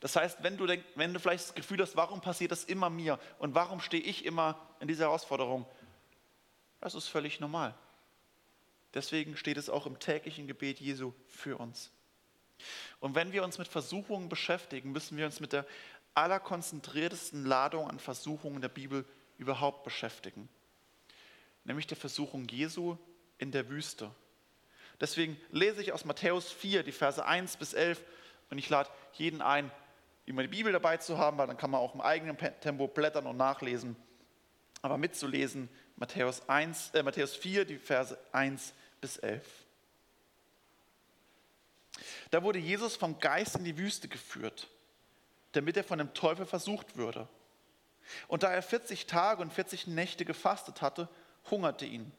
Das 0.00 0.16
heißt, 0.16 0.42
wenn 0.42 0.56
du, 0.56 0.66
denk, 0.66 0.84
wenn 0.94 1.12
du 1.12 1.20
vielleicht 1.20 1.44
das 1.44 1.54
Gefühl 1.54 1.80
hast, 1.80 1.96
warum 1.96 2.20
passiert 2.20 2.52
das 2.52 2.64
immer 2.64 2.90
mir 2.90 3.18
und 3.38 3.54
warum 3.54 3.80
stehe 3.80 4.02
ich 4.02 4.24
immer 4.24 4.58
in 4.80 4.88
dieser 4.88 5.04
Herausforderung, 5.06 5.66
das 6.82 6.94
ist 6.94 7.08
völlig 7.08 7.40
normal. 7.40 7.74
Deswegen 8.92 9.36
steht 9.36 9.56
es 9.56 9.70
auch 9.70 9.86
im 9.86 9.98
täglichen 9.98 10.46
Gebet 10.46 10.80
Jesu 10.80 11.12
für 11.28 11.56
uns. 11.56 11.90
Und 13.00 13.14
wenn 13.14 13.32
wir 13.32 13.44
uns 13.44 13.56
mit 13.56 13.68
Versuchungen 13.68 14.28
beschäftigen, 14.28 14.92
müssen 14.92 15.16
wir 15.16 15.24
uns 15.24 15.40
mit 15.40 15.52
der 15.52 15.64
allerkonzentriertesten 16.14 17.46
Ladung 17.46 17.88
an 17.88 17.98
Versuchungen 17.98 18.60
der 18.60 18.68
Bibel 18.68 19.06
überhaupt 19.38 19.84
beschäftigen, 19.84 20.48
nämlich 21.64 21.86
der 21.86 21.96
Versuchung 21.96 22.46
Jesu 22.48 22.98
in 23.38 23.50
der 23.52 23.68
Wüste. 23.68 24.10
Deswegen 25.00 25.40
lese 25.50 25.80
ich 25.80 25.92
aus 25.92 26.04
Matthäus 26.04 26.52
4 26.52 26.82
die 26.82 26.92
Verse 26.92 27.24
1 27.24 27.56
bis 27.56 27.74
11 27.74 28.04
und 28.50 28.58
ich 28.58 28.68
lade 28.68 28.90
jeden 29.14 29.40
ein, 29.40 29.70
immer 30.26 30.42
die 30.42 30.48
Bibel 30.48 30.72
dabei 30.72 30.98
zu 30.98 31.16
haben, 31.16 31.38
weil 31.38 31.46
dann 31.46 31.56
kann 31.56 31.70
man 31.70 31.80
auch 31.80 31.94
im 31.94 32.00
eigenen 32.00 32.36
Tempo 32.36 32.88
blättern 32.88 33.26
und 33.26 33.36
nachlesen. 33.36 33.96
Aber 34.82 34.98
mitzulesen, 34.98 35.68
Matthäus, 35.96 36.48
1, 36.48 36.90
äh, 36.94 37.02
Matthäus 37.02 37.34
4, 37.36 37.64
die 37.64 37.78
Verse 37.78 38.18
1 38.32 38.72
bis 39.00 39.18
11. 39.18 39.44
Da 42.30 42.42
wurde 42.42 42.58
Jesus 42.58 42.96
vom 42.96 43.18
Geist 43.18 43.56
in 43.56 43.64
die 43.64 43.76
Wüste 43.76 44.08
geführt 44.08 44.68
damit 45.52 45.76
er 45.76 45.84
von 45.84 45.98
dem 45.98 46.12
Teufel 46.14 46.46
versucht 46.46 46.96
würde. 46.96 47.28
Und 48.26 48.42
da 48.42 48.50
er 48.50 48.62
40 48.62 49.06
Tage 49.06 49.42
und 49.42 49.52
40 49.52 49.86
Nächte 49.86 50.24
gefastet 50.24 50.82
hatte, 50.82 51.08
hungerte 51.50 51.86
ihn. 51.86 52.10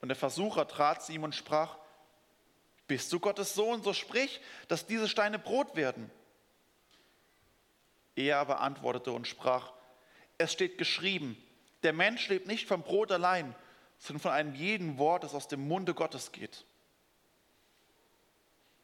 Und 0.00 0.08
der 0.08 0.16
Versucher 0.16 0.68
trat 0.68 1.02
zu 1.02 1.12
ihm 1.12 1.24
und 1.24 1.34
sprach, 1.34 1.76
bist 2.86 3.12
du 3.12 3.20
Gottes 3.20 3.54
Sohn, 3.54 3.82
so 3.82 3.92
sprich, 3.92 4.40
dass 4.68 4.86
diese 4.86 5.08
Steine 5.08 5.38
Brot 5.38 5.74
werden. 5.76 6.10
Er 8.14 8.38
aber 8.38 8.60
antwortete 8.60 9.12
und 9.12 9.26
sprach, 9.26 9.72
es 10.38 10.52
steht 10.52 10.76
geschrieben, 10.76 11.36
der 11.82 11.92
Mensch 11.92 12.28
lebt 12.28 12.46
nicht 12.46 12.66
vom 12.66 12.82
Brot 12.82 13.12
allein, 13.12 13.54
sondern 13.98 14.20
von 14.20 14.32
einem 14.32 14.54
jeden 14.54 14.98
Wort, 14.98 15.24
das 15.24 15.34
aus 15.34 15.48
dem 15.48 15.66
Munde 15.66 15.94
Gottes 15.94 16.32
geht. 16.32 16.64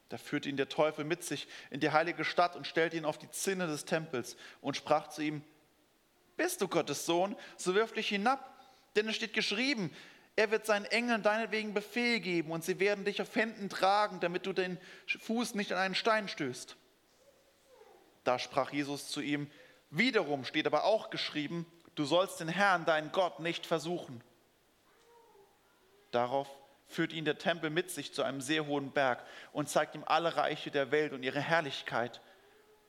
Da 0.09 0.17
führte 0.17 0.49
ihn 0.49 0.57
der 0.57 0.69
Teufel 0.69 1.05
mit 1.05 1.23
sich 1.23 1.49
in 1.71 1.81
die 1.81 1.91
heilige 1.91 2.25
Stadt 2.25 2.57
und 2.57 2.67
stellte 2.67 2.97
ihn 2.97 3.05
auf 3.05 3.19
die 3.19 3.31
Zinne 3.31 3.67
des 3.67 3.85
Tempels 3.85 4.37
und 4.61 4.77
sprach 4.77 5.09
zu 5.09 5.23
ihm, 5.23 5.43
bist 6.37 6.61
du 6.61 6.69
Gottes 6.69 7.05
Sohn, 7.05 7.37
so 7.57 7.75
wirf 7.75 7.93
dich 7.93 8.09
hinab, 8.09 8.59
denn 8.97 9.09
es 9.09 9.17
steht 9.17 9.35
geschrieben, 9.35 9.95
er 10.37 10.53
wird 10.53 10.67
seinen 10.67 10.85
Engeln 10.85 11.23
deinetwegen 11.25 11.75
Befehl 11.75 12.21
geben 12.21 12.53
und 12.53 12.65
sie 12.65 12.79
werden 12.79 13.05
dich 13.05 13.21
auf 13.21 13.35
Händen 13.35 13.69
tragen, 13.69 14.21
damit 14.21 14.47
du 14.47 14.53
den 14.53 14.79
Fuß 15.07 15.57
nicht 15.57 15.73
an 15.73 15.79
einen 15.79 15.95
Stein 15.97 16.29
stößt. 16.29 16.77
Da 18.23 18.39
sprach 18.39 18.73
Jesus 18.73 19.09
zu 19.09 19.21
ihm, 19.21 19.51
wiederum 19.91 20.45
steht 20.45 20.67
aber 20.67 20.85
auch 20.85 21.11
geschrieben, 21.11 21.67
du 21.99 22.05
sollst 22.05 22.39
den 22.39 22.49
Herrn, 22.49 22.85
deinen 22.85 23.11
Gott, 23.11 23.41
nicht 23.41 23.67
versuchen. 23.67 24.23
Darauf 26.13 26.49
führt 26.87 27.13
ihn 27.13 27.25
der 27.25 27.39
Tempel 27.39 27.71
mit 27.71 27.91
sich 27.91 28.15
zu 28.15 28.23
einem 28.23 28.41
sehr 28.41 28.67
hohen 28.67 28.93
Berg 28.93 29.25
und 29.53 29.69
zeigt 29.69 29.97
ihm 29.97 30.05
alle 30.07 30.37
Reiche 30.37 30.71
der 30.71 30.93
Welt 30.93 31.13
und 31.13 31.25
ihre 31.25 31.41
Herrlichkeit 31.41 32.21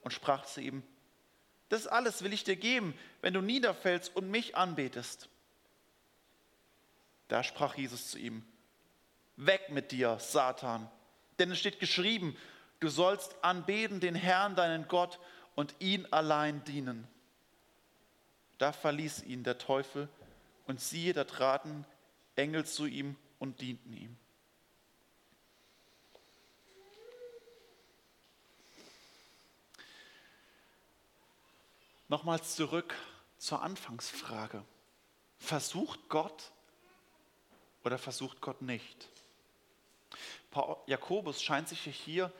und 0.03 0.11
sprach 0.11 0.45
zu 0.45 0.61
ihm, 0.61 0.83
das 1.69 1.87
alles 1.87 2.23
will 2.23 2.33
ich 2.33 2.43
dir 2.43 2.55
geben, 2.55 2.97
wenn 3.21 3.33
du 3.33 3.41
niederfällst 3.41 4.15
und 4.15 4.29
mich 4.29 4.55
anbetest. 4.55 5.27
Da 7.27 7.43
sprach 7.43 7.75
Jesus 7.75 8.11
zu 8.11 8.19
ihm, 8.19 8.45
weg 9.35 9.69
mit 9.69 9.91
dir, 9.91 10.19
Satan, 10.19 10.89
denn 11.39 11.51
es 11.51 11.59
steht 11.59 11.79
geschrieben, 11.79 12.37
du 12.79 12.89
sollst 12.89 13.43
anbeten 13.43 13.99
den 13.99 14.15
Herrn, 14.15 14.55
deinen 14.55 14.87
Gott, 14.87 15.19
und 15.55 15.75
ihn 15.79 16.07
allein 16.11 16.63
dienen. 16.63 17.07
Da 18.59 18.71
verließ 18.71 19.23
ihn 19.23 19.43
der 19.43 19.57
Teufel, 19.57 20.07
und 20.69 20.79
siehe, 20.79 21.13
da 21.13 21.23
traten 21.23 21.83
Engel 22.35 22.63
zu 22.63 22.85
ihm 22.85 23.15
und 23.39 23.59
dienten 23.59 23.91
ihm. 23.91 24.15
Nochmals 32.07 32.55
zurück 32.55 32.93
zur 33.39 33.63
Anfangsfrage. 33.63 34.63
Versucht 35.39 36.07
Gott 36.07 36.51
oder 37.83 37.97
versucht 37.97 38.41
Gott 38.41 38.61
nicht? 38.61 39.09
Jakobus 40.85 41.41
scheint 41.41 41.67
sich 41.67 41.81
hier 41.81 42.31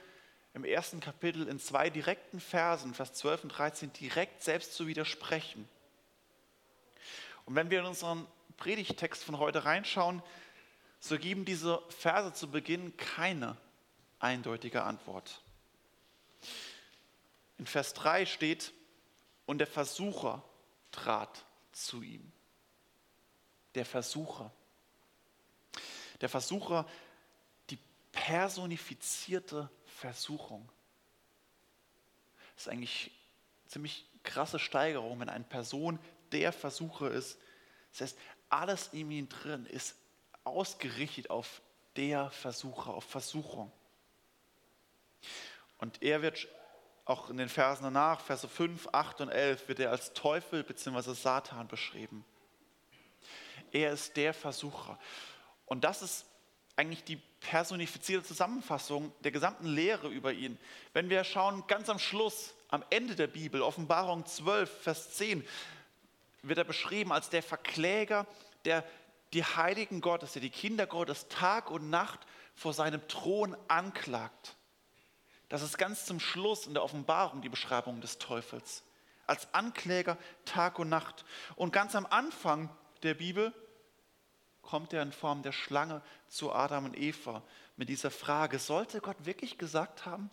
im 0.53 0.65
ersten 0.65 0.99
Kapitel 0.99 1.47
in 1.47 1.59
zwei 1.59 1.89
direkten 1.89 2.39
Versen, 2.39 2.93
Vers 2.93 3.13
12 3.13 3.43
und 3.45 3.49
13, 3.49 3.93
direkt 3.93 4.43
selbst 4.43 4.75
zu 4.75 4.85
widersprechen. 4.85 5.67
Und 7.49 7.55
wenn 7.55 7.71
wir 7.71 7.79
in 7.79 7.87
unseren 7.87 8.27
Predigtext 8.57 9.23
von 9.23 9.39
heute 9.39 9.65
reinschauen, 9.65 10.21
so 10.99 11.17
geben 11.17 11.45
diese 11.45 11.81
Verse 11.89 12.31
zu 12.31 12.51
Beginn 12.51 12.95
keine 12.95 13.57
eindeutige 14.19 14.83
Antwort. 14.83 15.41
In 17.57 17.65
Vers 17.65 17.95
3 17.95 18.27
steht, 18.27 18.71
und 19.47 19.57
der 19.57 19.65
Versucher 19.65 20.43
trat 20.91 21.43
zu 21.71 22.03
ihm. 22.03 22.31
Der 23.73 23.83
Versucher. 23.87 24.53
Der 26.21 26.29
Versucher, 26.29 26.87
die 27.71 27.79
personifizierte 28.11 29.71
Versuchung. 29.87 30.69
Das 32.53 32.67
ist 32.67 32.71
eigentlich 32.71 33.09
eine 33.63 33.71
ziemlich 33.71 34.05
krasse 34.21 34.59
Steigerung, 34.59 35.19
wenn 35.19 35.29
eine 35.29 35.45
Person 35.45 35.97
der 36.33 36.51
Versucher 36.51 37.11
ist. 37.11 37.37
Das 37.91 38.01
heißt, 38.01 38.17
alles 38.49 38.89
in 38.93 39.11
ihm 39.11 39.29
drin 39.29 39.65
ist 39.65 39.95
ausgerichtet 40.43 41.29
auf 41.29 41.61
der 41.95 42.29
Versucher, 42.31 42.93
auf 42.93 43.03
Versuchung. 43.03 43.71
Und 45.77 46.01
er 46.01 46.21
wird 46.21 46.47
auch 47.05 47.29
in 47.29 47.37
den 47.37 47.49
Versen 47.49 47.83
danach, 47.83 48.21
Verse 48.21 48.47
5, 48.47 48.89
8 48.91 49.21
und 49.21 49.29
11, 49.29 49.67
wird 49.67 49.79
er 49.79 49.91
als 49.91 50.13
Teufel 50.13 50.63
bzw. 50.63 51.13
Satan 51.13 51.67
beschrieben. 51.67 52.23
Er 53.71 53.93
ist 53.93 54.15
der 54.17 54.33
Versucher. 54.33 54.99
Und 55.65 55.83
das 55.83 56.01
ist 56.01 56.25
eigentlich 56.75 57.03
die 57.03 57.17
personifizierte 57.41 58.27
Zusammenfassung 58.27 59.11
der 59.21 59.31
gesamten 59.31 59.67
Lehre 59.67 60.07
über 60.07 60.33
ihn. 60.33 60.57
Wenn 60.93 61.09
wir 61.09 61.23
schauen, 61.23 61.65
ganz 61.67 61.89
am 61.89 61.99
Schluss, 61.99 62.53
am 62.69 62.83
Ende 62.89 63.15
der 63.15 63.27
Bibel, 63.27 63.61
Offenbarung 63.61 64.25
12, 64.25 64.83
Vers 64.83 65.11
10, 65.15 65.45
wird 66.41 66.57
er 66.57 66.63
beschrieben 66.63 67.11
als 67.11 67.29
der 67.29 67.43
Verkläger, 67.43 68.25
der 68.65 68.83
die 69.33 69.43
Heiligen 69.43 70.01
Gottes, 70.01 70.33
der 70.33 70.41
die 70.41 70.49
Kinder 70.49 70.87
Gottes 70.87 71.27
Tag 71.27 71.69
und 71.71 71.89
Nacht 71.89 72.19
vor 72.55 72.73
seinem 72.73 73.07
Thron 73.07 73.55
anklagt. 73.67 74.55
Das 75.49 75.61
ist 75.61 75.77
ganz 75.77 76.05
zum 76.05 76.19
Schluss 76.19 76.67
in 76.67 76.73
der 76.73 76.83
Offenbarung 76.83 77.41
die 77.41 77.49
Beschreibung 77.49 78.01
des 78.01 78.19
Teufels. 78.19 78.83
Als 79.25 79.53
Ankläger 79.53 80.17
Tag 80.45 80.79
und 80.79 80.89
Nacht. 80.89 81.25
Und 81.55 81.71
ganz 81.71 81.95
am 81.95 82.05
Anfang 82.05 82.69
der 83.03 83.13
Bibel 83.15 83.53
kommt 84.61 84.93
er 84.93 85.01
in 85.01 85.11
Form 85.11 85.41
der 85.41 85.51
Schlange 85.51 86.01
zu 86.27 86.51
Adam 86.51 86.85
und 86.85 86.97
Eva 86.97 87.43
mit 87.75 87.89
dieser 87.89 88.11
Frage, 88.11 88.59
sollte 88.59 89.01
Gott 89.01 89.25
wirklich 89.25 89.57
gesagt 89.57 90.05
haben? 90.05 90.29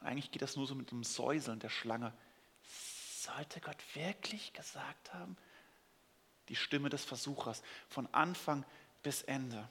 Und 0.00 0.06
eigentlich 0.06 0.30
geht 0.30 0.42
das 0.42 0.56
nur 0.56 0.66
so 0.66 0.74
mit 0.74 0.92
einem 0.92 1.04
Säuseln 1.04 1.60
der 1.60 1.70
Schlange. 1.70 2.12
Sollte 3.24 3.60
Gott 3.60 3.78
wirklich 3.94 4.52
gesagt 4.52 5.14
haben? 5.14 5.36
Die 6.50 6.56
Stimme 6.56 6.90
des 6.90 7.04
Versuchers 7.04 7.62
von 7.88 8.06
Anfang 8.12 8.66
bis 9.02 9.22
Ende. 9.22 9.66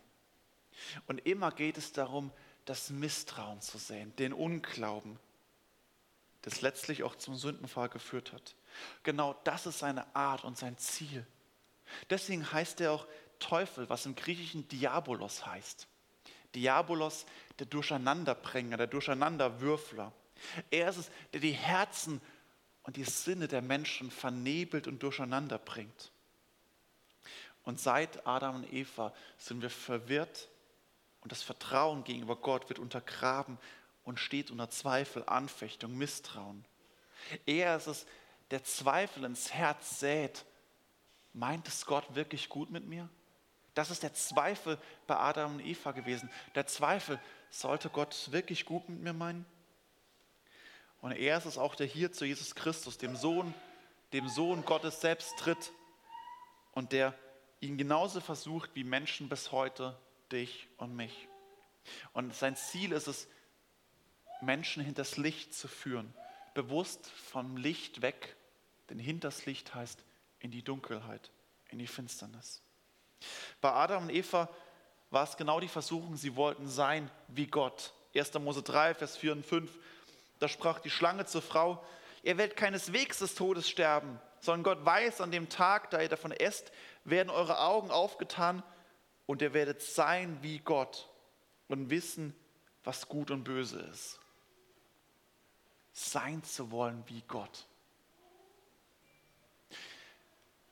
Und 1.05 1.19
immer 1.27 1.51
geht 1.51 1.77
es 1.77 1.91
darum, 1.91 2.31
das 2.65 2.89
Misstrauen 2.89 3.61
zu 3.61 3.77
sehen, 3.77 4.15
den 4.15 4.33
Unglauben, 4.33 5.19
das 6.41 6.61
letztlich 6.61 7.03
auch 7.03 7.15
zum 7.15 7.35
Sündenfall 7.35 7.89
geführt 7.89 8.33
hat. 8.33 8.55
Genau 9.03 9.35
das 9.43 9.67
ist 9.67 9.79
seine 9.79 10.15
Art 10.15 10.43
und 10.43 10.57
sein 10.57 10.77
Ziel. 10.79 11.23
Deswegen 12.09 12.51
heißt 12.51 12.81
er 12.81 12.93
auch 12.93 13.05
Teufel, 13.37 13.87
was 13.87 14.07
im 14.07 14.15
Griechischen 14.15 14.67
Diabolos 14.67 15.45
heißt. 15.45 15.87
Diabolos, 16.55 17.27
der 17.59 17.67
Durcheinanderbringer, 17.67 18.77
der 18.77 18.87
Durcheinanderwürfler. 18.87 20.11
Er 20.71 20.89
ist 20.89 20.97
es, 20.97 21.11
der 21.33 21.41
die 21.41 21.51
Herzen 21.51 22.19
und 22.83 22.97
die 22.97 23.03
Sinne 23.03 23.47
der 23.47 23.61
Menschen 23.61 24.11
vernebelt 24.11 24.87
und 24.87 25.01
durcheinander 25.03 25.57
bringt. 25.57 26.11
Und 27.63 27.79
seit 27.79 28.27
Adam 28.27 28.57
und 28.57 28.73
Eva 28.73 29.13
sind 29.37 29.61
wir 29.61 29.69
verwirrt 29.69 30.49
und 31.21 31.31
das 31.31 31.41
Vertrauen 31.41 32.03
gegenüber 32.03 32.35
Gott 32.35 32.67
wird 32.69 32.79
untergraben 32.79 33.57
und 34.03 34.19
steht 34.19 34.51
unter 34.51 34.69
Zweifel, 34.69 35.23
Anfechtung, 35.25 35.97
Misstrauen. 35.97 36.65
Er 37.45 37.77
ist 37.77 37.87
es, 37.87 38.05
der 38.51 38.63
Zweifel 38.65 39.23
ins 39.23 39.53
Herz 39.53 39.99
sät. 39.99 40.45
Meint 41.31 41.67
es 41.67 41.85
Gott 41.85 42.15
wirklich 42.15 42.49
gut 42.49 42.69
mit 42.69 42.85
mir? 42.85 43.09
Das 43.73 43.89
ist 43.89 44.03
der 44.03 44.13
Zweifel 44.13 44.77
bei 45.07 45.15
Adam 45.15 45.55
und 45.55 45.65
Eva 45.65 45.93
gewesen. 45.93 46.29
Der 46.53 46.67
Zweifel, 46.67 47.19
sollte 47.53 47.89
Gott 47.89 48.31
wirklich 48.31 48.65
gut 48.65 48.89
mit 48.89 48.99
mir 48.99 49.13
meinen? 49.13 49.45
Und 51.03 51.11
er 51.11 51.37
ist 51.37 51.45
es 51.45 51.57
auch, 51.57 51.75
der 51.75 51.85
hier 51.85 52.13
zu 52.13 52.23
Jesus 52.23 52.55
Christus, 52.55 52.97
dem 52.97 53.17
Sohn, 53.17 53.53
dem 54.13 54.29
Sohn 54.29 54.63
Gottes 54.63 55.01
selbst 55.01 55.37
tritt 55.37 55.73
und 56.71 56.93
der 56.93 57.13
ihn 57.59 57.77
genauso 57.77 58.21
versucht 58.21 58.69
wie 58.73 58.85
Menschen 58.85 59.27
bis 59.27 59.51
heute 59.51 59.99
dich 60.31 60.69
und 60.77 60.95
mich. 60.95 61.27
Und 62.13 62.33
sein 62.33 62.55
Ziel 62.55 62.93
ist 62.93 63.07
es, 63.07 63.27
Menschen 64.41 64.81
hinters 64.81 65.17
Licht 65.17 65.53
zu 65.53 65.67
führen, 65.67 66.13
bewusst 66.53 67.05
vom 67.07 67.57
Licht 67.57 68.01
weg, 68.01 68.37
denn 68.89 68.97
hinters 68.97 69.45
Licht 69.45 69.75
heißt 69.75 70.05
in 70.39 70.51
die 70.51 70.63
Dunkelheit, 70.63 71.31
in 71.67 71.79
die 71.79 71.87
Finsternis. 71.87 72.61
Bei 73.59 73.73
Adam 73.73 74.03
und 74.03 74.09
Eva 74.09 74.47
war 75.09 75.25
es 75.25 75.35
genau 75.35 75.59
die 75.59 75.67
Versuchung, 75.67 76.15
sie 76.15 76.37
wollten 76.37 76.69
sein 76.69 77.11
wie 77.27 77.47
Gott. 77.47 77.93
1. 78.15 78.35
Mose 78.35 78.63
3, 78.63 78.93
Vers 78.93 79.17
4 79.17 79.33
und 79.33 79.45
5, 79.45 79.69
da 80.43 80.49
sprach 80.49 80.79
die 80.79 80.89
Schlange 80.89 81.25
zur 81.25 81.41
Frau, 81.41 81.81
ihr 82.21 82.37
werdet 82.37 82.57
keineswegs 82.57 83.19
des 83.19 83.33
Todes 83.33 83.69
sterben, 83.69 84.19
sondern 84.41 84.63
Gott 84.63 84.85
weiß, 84.85 85.21
an 85.21 85.31
dem 85.31 85.47
Tag, 85.47 85.89
da 85.89 86.01
ihr 86.01 86.09
davon 86.09 86.33
esst, 86.33 86.73
werden 87.05 87.29
eure 87.29 87.59
Augen 87.59 87.91
aufgetan 87.91 88.61
und 89.25 89.41
ihr 89.41 89.53
werdet 89.53 89.81
sein 89.81 90.37
wie 90.41 90.59
Gott 90.59 91.09
und 91.69 91.89
wissen, 91.89 92.35
was 92.83 93.07
gut 93.07 93.31
und 93.31 93.45
böse 93.45 93.79
ist. 93.79 94.19
Sein 95.93 96.43
zu 96.43 96.71
wollen 96.71 97.05
wie 97.07 97.21
Gott. 97.21 97.65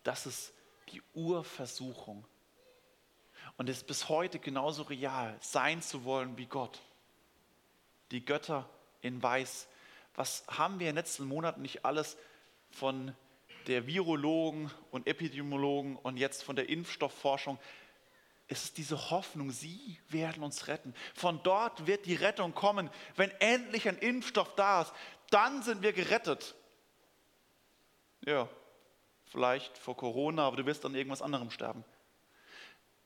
Das 0.03 0.25
ist 0.25 0.51
die 0.89 1.01
Urversuchung. 1.13 2.25
Und 3.55 3.69
ist 3.69 3.87
bis 3.87 4.09
heute 4.09 4.37
genauso 4.37 4.83
real, 4.83 5.37
sein 5.39 5.81
zu 5.81 6.03
wollen 6.03 6.37
wie 6.37 6.47
Gott. 6.47 6.81
Die 8.11 8.25
Götter 8.25 8.69
in 9.01 9.21
Weiß. 9.21 9.67
Was 10.15 10.43
haben 10.47 10.79
wir 10.79 10.89
in 10.89 10.95
den 10.95 11.03
letzten 11.03 11.25
Monaten 11.25 11.61
nicht 11.61 11.85
alles 11.85 12.17
von 12.69 13.15
der 13.67 13.87
Virologen 13.87 14.71
und 14.91 15.07
Epidemiologen 15.07 15.95
und 15.97 16.17
jetzt 16.17 16.43
von 16.43 16.55
der 16.55 16.69
Impfstoffforschung 16.69 17.59
ist 18.47 18.65
es 18.65 18.73
diese 18.73 19.11
Hoffnung, 19.11 19.51
sie 19.51 19.97
werden 20.09 20.43
uns 20.43 20.67
retten. 20.67 20.93
Von 21.15 21.41
dort 21.41 21.87
wird 21.87 22.05
die 22.05 22.15
Rettung 22.15 22.53
kommen. 22.53 22.89
Wenn 23.15 23.31
endlich 23.39 23.87
ein 23.87 23.97
Impfstoff 23.97 24.55
da 24.55 24.81
ist, 24.81 24.93
dann 25.29 25.63
sind 25.63 25.81
wir 25.81 25.93
gerettet. 25.93 26.53
Ja, 28.25 28.49
vielleicht 29.25 29.77
vor 29.77 29.95
Corona, 29.95 30.45
aber 30.45 30.57
du 30.57 30.65
wirst 30.65 30.85
an 30.85 30.95
irgendwas 30.95 31.21
anderem 31.21 31.49
sterben. 31.49 31.85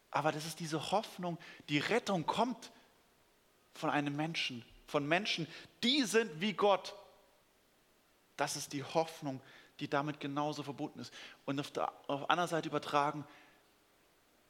Aber 0.10 0.32
das 0.32 0.46
ist 0.46 0.60
diese 0.60 0.92
Hoffnung, 0.92 1.38
die 1.70 1.78
Rettung 1.78 2.26
kommt 2.26 2.72
von 3.76 3.92
einem 3.92 4.16
Menschen, 4.16 4.66
von 4.88 5.08
Menschen, 5.08 5.48
die 5.84 6.04
sind 6.04 6.42
wie 6.42 6.54
Gott. 6.54 6.96
Das 8.38 8.56
ist 8.56 8.74
die 8.74 8.84
Hoffnung, 8.84 9.42
die 9.80 9.90
damit 9.90 10.20
genauso 10.20 10.64
verbunden 10.64 11.00
ist. 11.00 11.14
Und 11.46 11.60
auf 11.60 11.72
der, 11.72 11.92
auf 12.08 12.22
der 12.22 12.32
anderen 12.32 12.50
Seite 12.50 12.70
übertragen, 12.70 13.26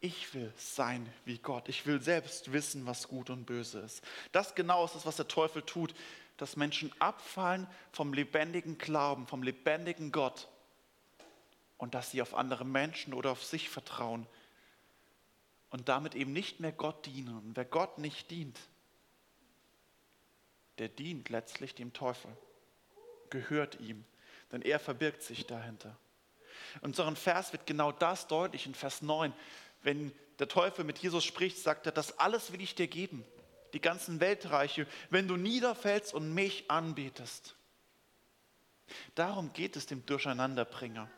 ich 0.02 0.34
will 0.34 0.54
sein 0.58 1.12
wie 1.26 1.38
Gott. 1.38 1.68
Ich 1.68 1.86
will 1.86 2.02
selbst 2.02 2.52
wissen, 2.52 2.86
was 2.86 3.08
gut 3.08 3.30
und 3.30 3.46
böse 3.46 3.80
ist. 3.80 4.04
Das 4.32 4.54
genau 4.54 4.86
ist 4.86 4.94
das, 4.96 5.06
was 5.06 5.16
der 5.16 5.28
Teufel 5.28 5.62
tut, 5.64 5.96
dass 6.38 6.58
Menschen 6.58 6.92
abfallen 7.00 7.68
vom 7.92 8.14
lebendigen 8.14 8.78
Glauben, 8.78 9.26
vom 9.26 9.42
lebendigen 9.42 10.12
Gott 10.12 10.48
und 11.78 11.96
dass 11.96 12.12
sie 12.12 12.22
auf 12.22 12.36
andere 12.36 12.66
Menschen 12.66 13.14
oder 13.14 13.32
auf 13.32 13.44
sich 13.44 13.70
vertrauen 13.70 14.28
und 15.70 15.90
damit 15.90 16.14
eben 16.16 16.34
nicht 16.34 16.60
mehr 16.60 16.72
Gott 16.72 17.06
dienen. 17.06 17.38
Und 17.38 17.56
wer 17.56 17.66
Gott 17.66 17.98
nicht 17.98 18.30
dient, 18.32 18.60
der 20.78 20.90
dient 20.90 21.30
letztlich 21.30 21.76
dem 21.76 21.94
Teufel, 21.94 22.36
gehört 23.30 23.80
ihm, 23.80 24.06
denn 24.52 24.62
er 24.62 24.80
verbirgt 24.80 25.24
sich 25.24 25.46
dahinter. 25.46 25.96
In 26.76 26.88
unserem 26.88 27.16
Vers 27.16 27.54
wird 27.54 27.66
genau 27.66 27.92
das 27.92 28.28
deutlich 28.28 28.66
in 28.66 28.76
Vers 28.76 29.02
9. 29.02 29.34
Wenn 29.82 30.12
der 30.40 30.48
Teufel 30.48 30.84
mit 30.84 30.98
Jesus 31.00 31.24
spricht, 31.24 31.58
sagt 31.58 31.86
er, 31.86 31.92
das 31.92 32.20
alles 32.20 32.52
will 32.52 32.62
ich 32.62 32.76
dir 32.76 32.88
geben, 32.88 33.24
die 33.74 33.82
ganzen 33.82 34.20
Weltreiche, 34.20 34.88
wenn 35.10 35.28
du 35.28 35.38
niederfällst 35.38 36.14
und 36.14 36.34
mich 36.34 36.70
anbetest. 36.70 37.56
Darum 39.16 39.54
geht 39.54 39.76
es 39.76 39.86
dem 39.86 40.06
Durcheinanderbringer. 40.06 41.10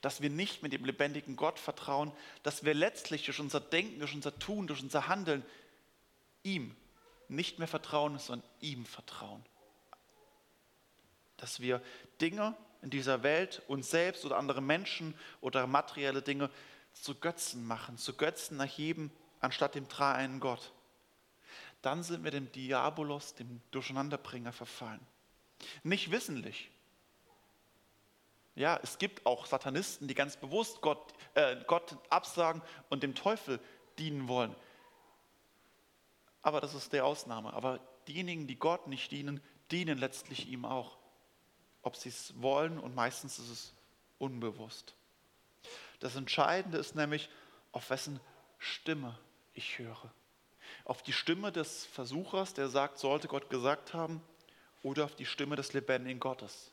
Dass 0.00 0.20
wir 0.20 0.30
nicht 0.30 0.62
mit 0.62 0.72
dem 0.72 0.84
lebendigen 0.84 1.34
Gott 1.34 1.58
vertrauen, 1.58 2.12
dass 2.44 2.64
wir 2.64 2.72
letztlich 2.72 3.24
durch 3.24 3.40
unser 3.40 3.60
Denken, 3.60 3.98
durch 3.98 4.14
unser 4.14 4.38
Tun, 4.38 4.68
durch 4.68 4.80
unser 4.80 5.08
Handeln 5.08 5.44
ihm 6.44 6.76
nicht 7.28 7.58
mehr 7.58 7.68
vertrauen, 7.68 8.18
sondern 8.18 8.48
ihm 8.60 8.84
vertrauen. 8.84 9.44
Dass 11.36 11.60
wir 11.60 11.82
Dinge 12.20 12.56
in 12.82 12.90
dieser 12.90 13.22
Welt, 13.22 13.62
uns 13.68 13.90
selbst 13.90 14.24
oder 14.24 14.36
andere 14.36 14.60
Menschen 14.60 15.14
oder 15.40 15.66
materielle 15.66 16.22
Dinge 16.22 16.50
zu 16.92 17.14
Götzen 17.14 17.66
machen, 17.66 17.98
zu 17.98 18.14
Götzen 18.14 18.60
erheben, 18.60 19.10
anstatt 19.40 19.74
dem 19.74 19.88
dreieinen 19.88 20.40
Gott. 20.40 20.72
Dann 21.82 22.02
sind 22.02 22.24
wir 22.24 22.30
dem 22.30 22.50
Diabolos, 22.52 23.34
dem 23.34 23.60
Durcheinanderbringer, 23.70 24.52
verfallen. 24.52 25.04
Nicht 25.82 26.10
wissentlich. 26.10 26.70
Ja, 28.54 28.80
es 28.82 28.96
gibt 28.96 29.26
auch 29.26 29.44
Satanisten, 29.44 30.08
die 30.08 30.14
ganz 30.14 30.38
bewusst 30.38 30.80
Gott, 30.80 31.12
äh, 31.34 31.56
Gott 31.66 31.96
absagen 32.08 32.62
und 32.88 33.02
dem 33.02 33.14
Teufel 33.14 33.60
dienen 33.98 34.28
wollen 34.28 34.54
aber 36.46 36.60
das 36.60 36.74
ist 36.74 36.92
der 36.92 37.04
Ausnahme. 37.04 37.52
Aber 37.54 37.80
diejenigen, 38.06 38.46
die 38.46 38.54
Gott 38.54 38.86
nicht 38.86 39.10
dienen, 39.10 39.40
dienen 39.72 39.98
letztlich 39.98 40.46
ihm 40.46 40.64
auch. 40.64 40.96
Ob 41.82 41.96
sie 41.96 42.08
es 42.08 42.40
wollen 42.40 42.78
und 42.78 42.94
meistens 42.94 43.40
ist 43.40 43.50
es 43.50 43.74
unbewusst. 44.18 44.94
Das 45.98 46.14
Entscheidende 46.14 46.78
ist 46.78 46.94
nämlich, 46.94 47.28
auf 47.72 47.90
wessen 47.90 48.20
Stimme 48.58 49.18
ich 49.54 49.80
höre. 49.80 50.12
Auf 50.84 51.02
die 51.02 51.12
Stimme 51.12 51.50
des 51.50 51.84
Versuchers, 51.86 52.54
der 52.54 52.68
sagt, 52.68 52.98
sollte 52.98 53.26
Gott 53.26 53.50
gesagt 53.50 53.92
haben, 53.92 54.22
oder 54.84 55.04
auf 55.04 55.16
die 55.16 55.26
Stimme 55.26 55.56
des 55.56 55.72
lebendigen 55.72 56.20
Gottes. 56.20 56.70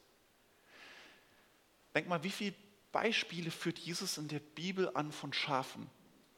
Denk 1.96 2.08
mal, 2.08 2.24
wie 2.24 2.30
viele 2.30 2.54
Beispiele 2.92 3.50
führt 3.50 3.80
Jesus 3.80 4.20
in 4.20 4.28
der 4.28 4.40
Bibel 4.40 4.92
an 4.94 5.12
von 5.12 5.34
Schafen? 5.34 5.90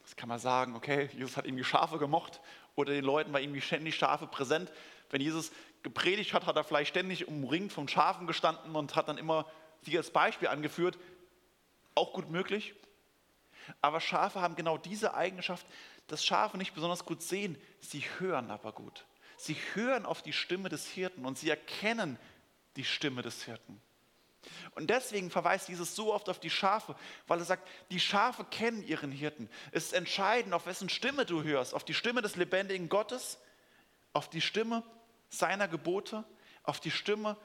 Das 0.03 0.15
kann 0.15 0.29
man 0.29 0.39
sagen, 0.39 0.75
okay, 0.75 1.09
Jesus 1.13 1.35
hat 1.35 1.45
irgendwie 1.45 1.65
Schafe 1.65 1.97
gemocht 1.97 2.39
oder 2.75 2.93
den 2.93 3.05
Leuten 3.05 3.33
war 3.33 3.41
irgendwie 3.41 3.61
ständig 3.61 3.95
Schafe 3.95 4.27
präsent. 4.27 4.71
Wenn 5.09 5.21
Jesus 5.21 5.51
gepredigt 5.83 6.33
hat, 6.33 6.45
hat 6.45 6.55
er 6.55 6.63
vielleicht 6.63 6.89
ständig 6.89 7.27
umringt 7.27 7.71
von 7.71 7.87
Schafen 7.87 8.27
gestanden 8.27 8.75
und 8.75 8.95
hat 8.95 9.07
dann 9.07 9.17
immer 9.17 9.45
sie 9.81 9.97
als 9.97 10.11
Beispiel 10.11 10.47
angeführt. 10.47 10.97
Auch 11.93 12.13
gut 12.13 12.29
möglich. 12.29 12.75
Aber 13.81 14.01
Schafe 14.01 14.41
haben 14.41 14.55
genau 14.55 14.77
diese 14.77 15.13
Eigenschaft, 15.13 15.65
dass 16.07 16.23
Schafe 16.23 16.57
nicht 16.57 16.73
besonders 16.73 17.05
gut 17.05 17.21
sehen, 17.21 17.57
sie 17.79 18.03
hören 18.19 18.51
aber 18.51 18.73
gut. 18.73 19.05
Sie 19.37 19.57
hören 19.73 20.05
auf 20.05 20.21
die 20.21 20.33
Stimme 20.33 20.69
des 20.69 20.87
Hirten 20.87 21.25
und 21.25 21.37
sie 21.37 21.49
erkennen 21.49 22.19
die 22.75 22.83
Stimme 22.83 23.21
des 23.21 23.43
Hirten. 23.43 23.81
Und 24.71 24.89
deswegen 24.89 25.29
verweist 25.29 25.69
Jesus 25.69 25.95
so 25.95 26.13
oft 26.13 26.29
auf 26.29 26.39
die 26.39 26.49
Schafe, 26.49 26.95
weil 27.27 27.39
er 27.39 27.45
sagt, 27.45 27.67
die 27.91 27.99
Schafe 27.99 28.43
kennen 28.45 28.83
ihren 28.83 29.11
Hirten. 29.11 29.49
Es 29.71 29.85
ist 29.85 29.93
entscheidend, 29.93 30.53
auf 30.53 30.65
wessen 30.65 30.89
Stimme 30.89 31.25
du 31.25 31.43
hörst, 31.43 31.73
auf 31.73 31.83
die 31.83 31.93
Stimme 31.93 32.21
des 32.21 32.35
lebendigen 32.35 32.89
Gottes, 32.89 33.39
auf 34.13 34.29
die 34.29 34.41
Stimme 34.41 34.83
seiner 35.29 35.67
Gebote, 35.67 36.23
auf 36.63 36.79
die 36.79 36.91
Stimme 36.91 37.37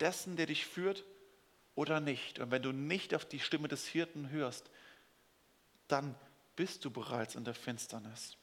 dessen, 0.00 0.36
der 0.36 0.46
dich 0.46 0.66
führt 0.66 1.04
oder 1.74 2.00
nicht. 2.00 2.38
Und 2.38 2.50
wenn 2.50 2.62
du 2.62 2.72
nicht 2.72 3.14
auf 3.14 3.24
die 3.24 3.40
Stimme 3.40 3.68
des 3.68 3.86
Hirten 3.86 4.30
hörst, 4.30 4.70
dann 5.88 6.14
bist 6.56 6.84
du 6.84 6.90
bereits 6.90 7.34
in 7.34 7.44
der 7.44 7.54
Finsternis. 7.54 8.36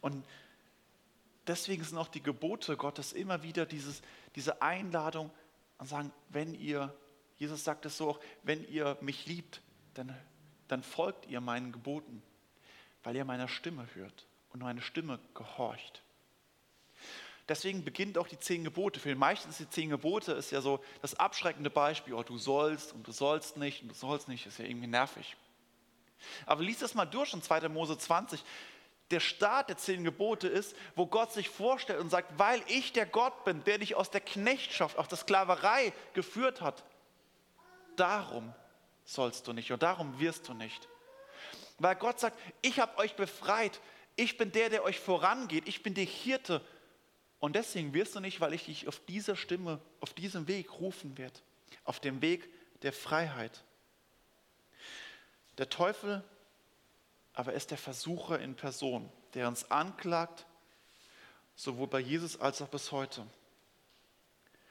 Und 0.00 0.24
deswegen 1.46 1.84
sind 1.84 1.98
auch 1.98 2.08
die 2.08 2.22
Gebote 2.22 2.76
Gottes 2.76 3.12
immer 3.12 3.42
wieder 3.42 3.66
dieses, 3.66 4.02
diese 4.34 4.62
Einladung, 4.62 5.30
und 5.78 5.86
sagen, 5.86 6.12
wenn 6.28 6.54
ihr, 6.54 6.94
Jesus 7.36 7.64
sagt 7.64 7.86
es 7.86 7.96
so 7.96 8.10
auch, 8.10 8.20
wenn 8.42 8.66
ihr 8.68 8.96
mich 9.00 9.26
liebt, 9.26 9.60
dann, 9.94 10.16
dann 10.68 10.82
folgt 10.82 11.26
ihr 11.26 11.40
meinen 11.40 11.72
Geboten, 11.72 12.22
weil 13.02 13.16
ihr 13.16 13.24
meiner 13.24 13.48
Stimme 13.48 13.86
hört 13.94 14.26
und 14.50 14.60
meine 14.60 14.82
Stimme 14.82 15.18
gehorcht. 15.34 16.02
Deswegen 17.48 17.84
beginnt 17.84 18.18
auch 18.18 18.26
die 18.26 18.38
zehn 18.38 18.64
Gebote. 18.64 18.98
Für 18.98 19.08
den 19.08 19.18
meisten 19.18 19.48
ist 19.50 19.60
die 19.60 19.70
zehn 19.70 19.90
Gebote 19.90 20.32
ist 20.32 20.50
ja 20.50 20.60
so 20.60 20.82
das 21.00 21.14
abschreckende 21.14 21.70
Beispiel, 21.70 22.14
oh, 22.14 22.24
du 22.24 22.38
sollst 22.38 22.92
und 22.92 23.06
du 23.06 23.12
sollst 23.12 23.56
nicht 23.56 23.82
und 23.82 23.88
du 23.88 23.94
sollst 23.94 24.26
nicht, 24.26 24.46
ist 24.46 24.58
ja 24.58 24.64
irgendwie 24.64 24.88
nervig. 24.88 25.36
Aber 26.44 26.62
lies 26.62 26.80
das 26.80 26.94
mal 26.94 27.04
durch 27.04 27.32
in 27.34 27.42
2. 27.42 27.68
Mose 27.68 27.96
20 27.96 28.42
der 29.10 29.20
Start 29.20 29.68
der 29.68 29.76
zehn 29.76 30.02
Gebote 30.04 30.48
ist, 30.48 30.74
wo 30.94 31.06
Gott 31.06 31.32
sich 31.32 31.48
vorstellt 31.48 32.00
und 32.00 32.10
sagt, 32.10 32.38
weil 32.38 32.60
ich 32.66 32.92
der 32.92 33.06
Gott 33.06 33.44
bin, 33.44 33.62
der 33.64 33.78
dich 33.78 33.94
aus 33.94 34.10
der 34.10 34.20
Knechtschaft, 34.20 34.98
aus 34.98 35.08
der 35.08 35.18
Sklaverei 35.18 35.92
geführt 36.12 36.60
hat, 36.60 36.84
darum 37.96 38.52
sollst 39.04 39.46
du 39.46 39.52
nicht 39.52 39.70
und 39.72 39.82
darum 39.82 40.18
wirst 40.18 40.48
du 40.48 40.54
nicht. 40.54 40.88
Weil 41.78 41.94
Gott 41.94 42.18
sagt, 42.18 42.38
ich 42.62 42.80
habe 42.80 42.98
euch 42.98 43.14
befreit, 43.14 43.80
ich 44.16 44.36
bin 44.38 44.50
der, 44.50 44.70
der 44.70 44.82
euch 44.82 44.98
vorangeht, 44.98 45.68
ich 45.68 45.82
bin 45.82 45.94
der 45.94 46.04
Hirte 46.04 46.60
und 47.38 47.54
deswegen 47.54 47.94
wirst 47.94 48.14
du 48.14 48.20
nicht, 48.20 48.40
weil 48.40 48.54
ich 48.54 48.64
dich 48.64 48.88
auf 48.88 48.98
dieser 49.06 49.36
Stimme, 49.36 49.80
auf 50.00 50.14
diesem 50.14 50.48
Weg 50.48 50.80
rufen 50.80 51.16
werde, 51.16 51.38
auf 51.84 52.00
dem 52.00 52.22
Weg 52.22 52.48
der 52.82 52.92
Freiheit. 52.92 53.62
Der 55.58 55.68
Teufel 55.68 56.24
aber 57.36 57.52
er 57.52 57.56
ist 57.58 57.70
der 57.70 57.78
Versucher 57.78 58.40
in 58.40 58.56
Person, 58.56 59.08
der 59.34 59.46
uns 59.46 59.70
anklagt, 59.70 60.46
sowohl 61.54 61.86
bei 61.86 62.00
Jesus 62.00 62.40
als 62.40 62.60
auch 62.62 62.68
bis 62.68 62.90
heute. 62.90 63.24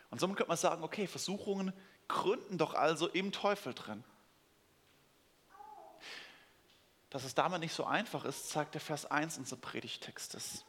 Und 0.09 0.19
somit 0.19 0.35
könnte 0.37 0.49
man 0.49 0.57
sagen, 0.57 0.83
okay, 0.83 1.07
Versuchungen 1.07 1.71
gründen 2.07 2.57
doch 2.57 2.73
also 2.73 3.07
im 3.07 3.31
Teufel 3.31 3.73
drin. 3.73 4.03
Dass 7.11 7.23
es 7.23 7.35
damit 7.35 7.61
nicht 7.61 7.73
so 7.73 7.85
einfach 7.85 8.25
ist, 8.25 8.49
zeigt 8.49 8.73
der 8.73 8.81
Vers 8.81 9.05
1 9.05 9.37
unseres 9.37 9.61
Predigtextes. 9.61 10.65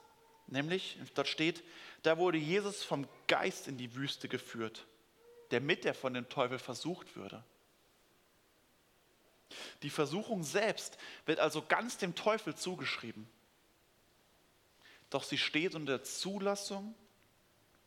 Nämlich, 0.49 0.99
dort 1.15 1.29
steht, 1.29 1.65
da 2.03 2.19
wurde 2.19 2.39
Jesus 2.39 2.85
vom 2.85 3.09
Geist 3.27 3.69
in 3.69 3.79
die 3.79 3.95
Wüste 3.95 4.29
geführt, 4.29 4.87
damit 5.49 5.87
er 5.87 5.95
von 5.95 6.13
dem 6.13 6.29
Teufel 6.29 6.59
versucht 6.59 7.17
würde. 7.17 7.43
Die 9.83 9.91
Versuchung 9.91 10.43
selbst 10.43 10.99
wird 11.25 11.39
also 11.39 11.63
ganz 11.63 11.99
dem 11.99 12.15
Teufel 12.15 12.55
zugeschrieben. 12.55 13.29
Doch 15.11 15.23
sie 15.23 15.39
steht 15.39 15.75
unter 15.75 16.03
Zulassung, 16.03 16.95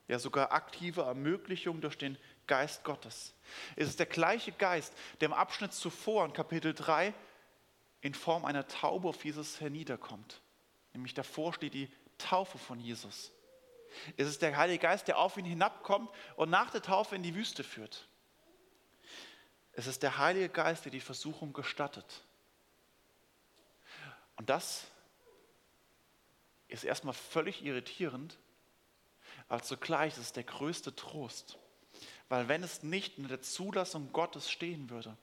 ja 0.08 0.20
sogar 0.20 0.52
aktive 0.52 1.02
Ermöglichung 1.02 1.82
durch 1.82 1.98
den 1.98 2.18
Geist 2.48 2.84
Gottes. 2.84 3.34
Es 3.76 3.88
ist 3.90 4.00
der 4.00 4.08
gleiche 4.08 4.52
Geist, 4.52 4.94
der 5.20 5.28
im 5.28 5.34
Abschnitt 5.34 5.74
zuvor 5.74 6.26
in 6.26 6.34
Kapitel 6.34 6.74
3 6.74 7.14
in 8.02 8.14
Form 8.14 8.46
einer 8.46 8.68
Taube 8.68 9.10
auf 9.10 9.24
Jesus 9.24 9.60
herniederkommt. 9.62 10.42
Nämlich 10.94 11.14
davor 11.14 11.54
steht 11.54 11.74
die 11.74 11.92
Taufe 12.18 12.58
von 12.58 12.80
Jesus. 12.80 13.32
Es 14.18 14.28
ist 14.28 14.42
der 14.42 14.56
Heilige 14.56 14.80
Geist, 14.80 15.08
der 15.08 15.18
auf 15.18 15.38
ihn 15.38 15.46
hinabkommt 15.46 16.10
und 16.36 16.50
nach 16.50 16.72
der 16.72 16.82
Taufe 16.82 17.16
in 17.16 17.24
die 17.24 17.36
Wüste 17.36 17.64
führt. 17.64 18.08
Es 19.80 19.88
ist 19.88 20.04
der 20.04 20.18
Heilige 20.18 20.50
Geist, 20.50 20.84
der 20.84 20.92
die 20.92 21.00
Versuchung 21.00 21.54
gestattet. 21.54 22.22
Und 24.36 24.50
das 24.50 24.84
ist 26.68 26.84
erstmal 26.84 27.14
völlig 27.14 27.64
irritierend, 27.64 28.38
aber 29.48 29.64
zugleich 29.64 30.12
ist 30.18 30.20
es 30.20 30.34
der 30.34 30.44
größte 30.44 30.98
Trost. 30.98 31.58
Weil 32.28 32.50
wenn 32.50 32.62
es 32.62 32.84
nicht 32.84 33.20
in 33.20 33.30
der 33.30 33.42
Zulassung 33.42 34.12
Gottes 34.12 34.52
stehen 34.52 34.90
würde, 34.90 35.16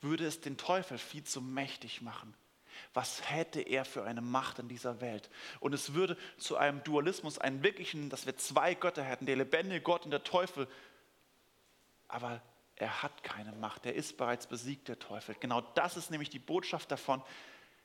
würde 0.00 0.26
es 0.26 0.40
den 0.40 0.56
Teufel 0.56 0.96
viel 0.96 1.24
zu 1.24 1.42
mächtig 1.42 2.00
machen. 2.00 2.32
Was 2.94 3.28
hätte 3.30 3.60
er 3.60 3.84
für 3.84 4.04
eine 4.04 4.22
Macht 4.22 4.58
in 4.58 4.68
dieser 4.68 5.02
Welt? 5.02 5.28
Und 5.60 5.74
es 5.74 5.92
würde 5.92 6.16
zu 6.38 6.56
einem 6.56 6.82
Dualismus, 6.82 7.36
einen 7.36 7.62
wirklichen, 7.62 8.08
dass 8.08 8.24
wir 8.24 8.38
zwei 8.38 8.72
Götter 8.72 9.02
hätten, 9.02 9.26
der 9.26 9.36
lebendige 9.36 9.82
Gott 9.82 10.06
und 10.06 10.12
der 10.12 10.24
Teufel. 10.24 10.66
Aber 12.08 12.40
er 12.76 13.02
hat 13.02 13.22
keine 13.22 13.52
Macht, 13.52 13.86
er 13.86 13.94
ist 13.94 14.16
bereits 14.18 14.46
besiegt, 14.46 14.88
der 14.88 14.98
Teufel. 14.98 15.34
Genau 15.40 15.62
das 15.74 15.96
ist 15.96 16.10
nämlich 16.10 16.30
die 16.30 16.38
Botschaft 16.38 16.90
davon. 16.90 17.22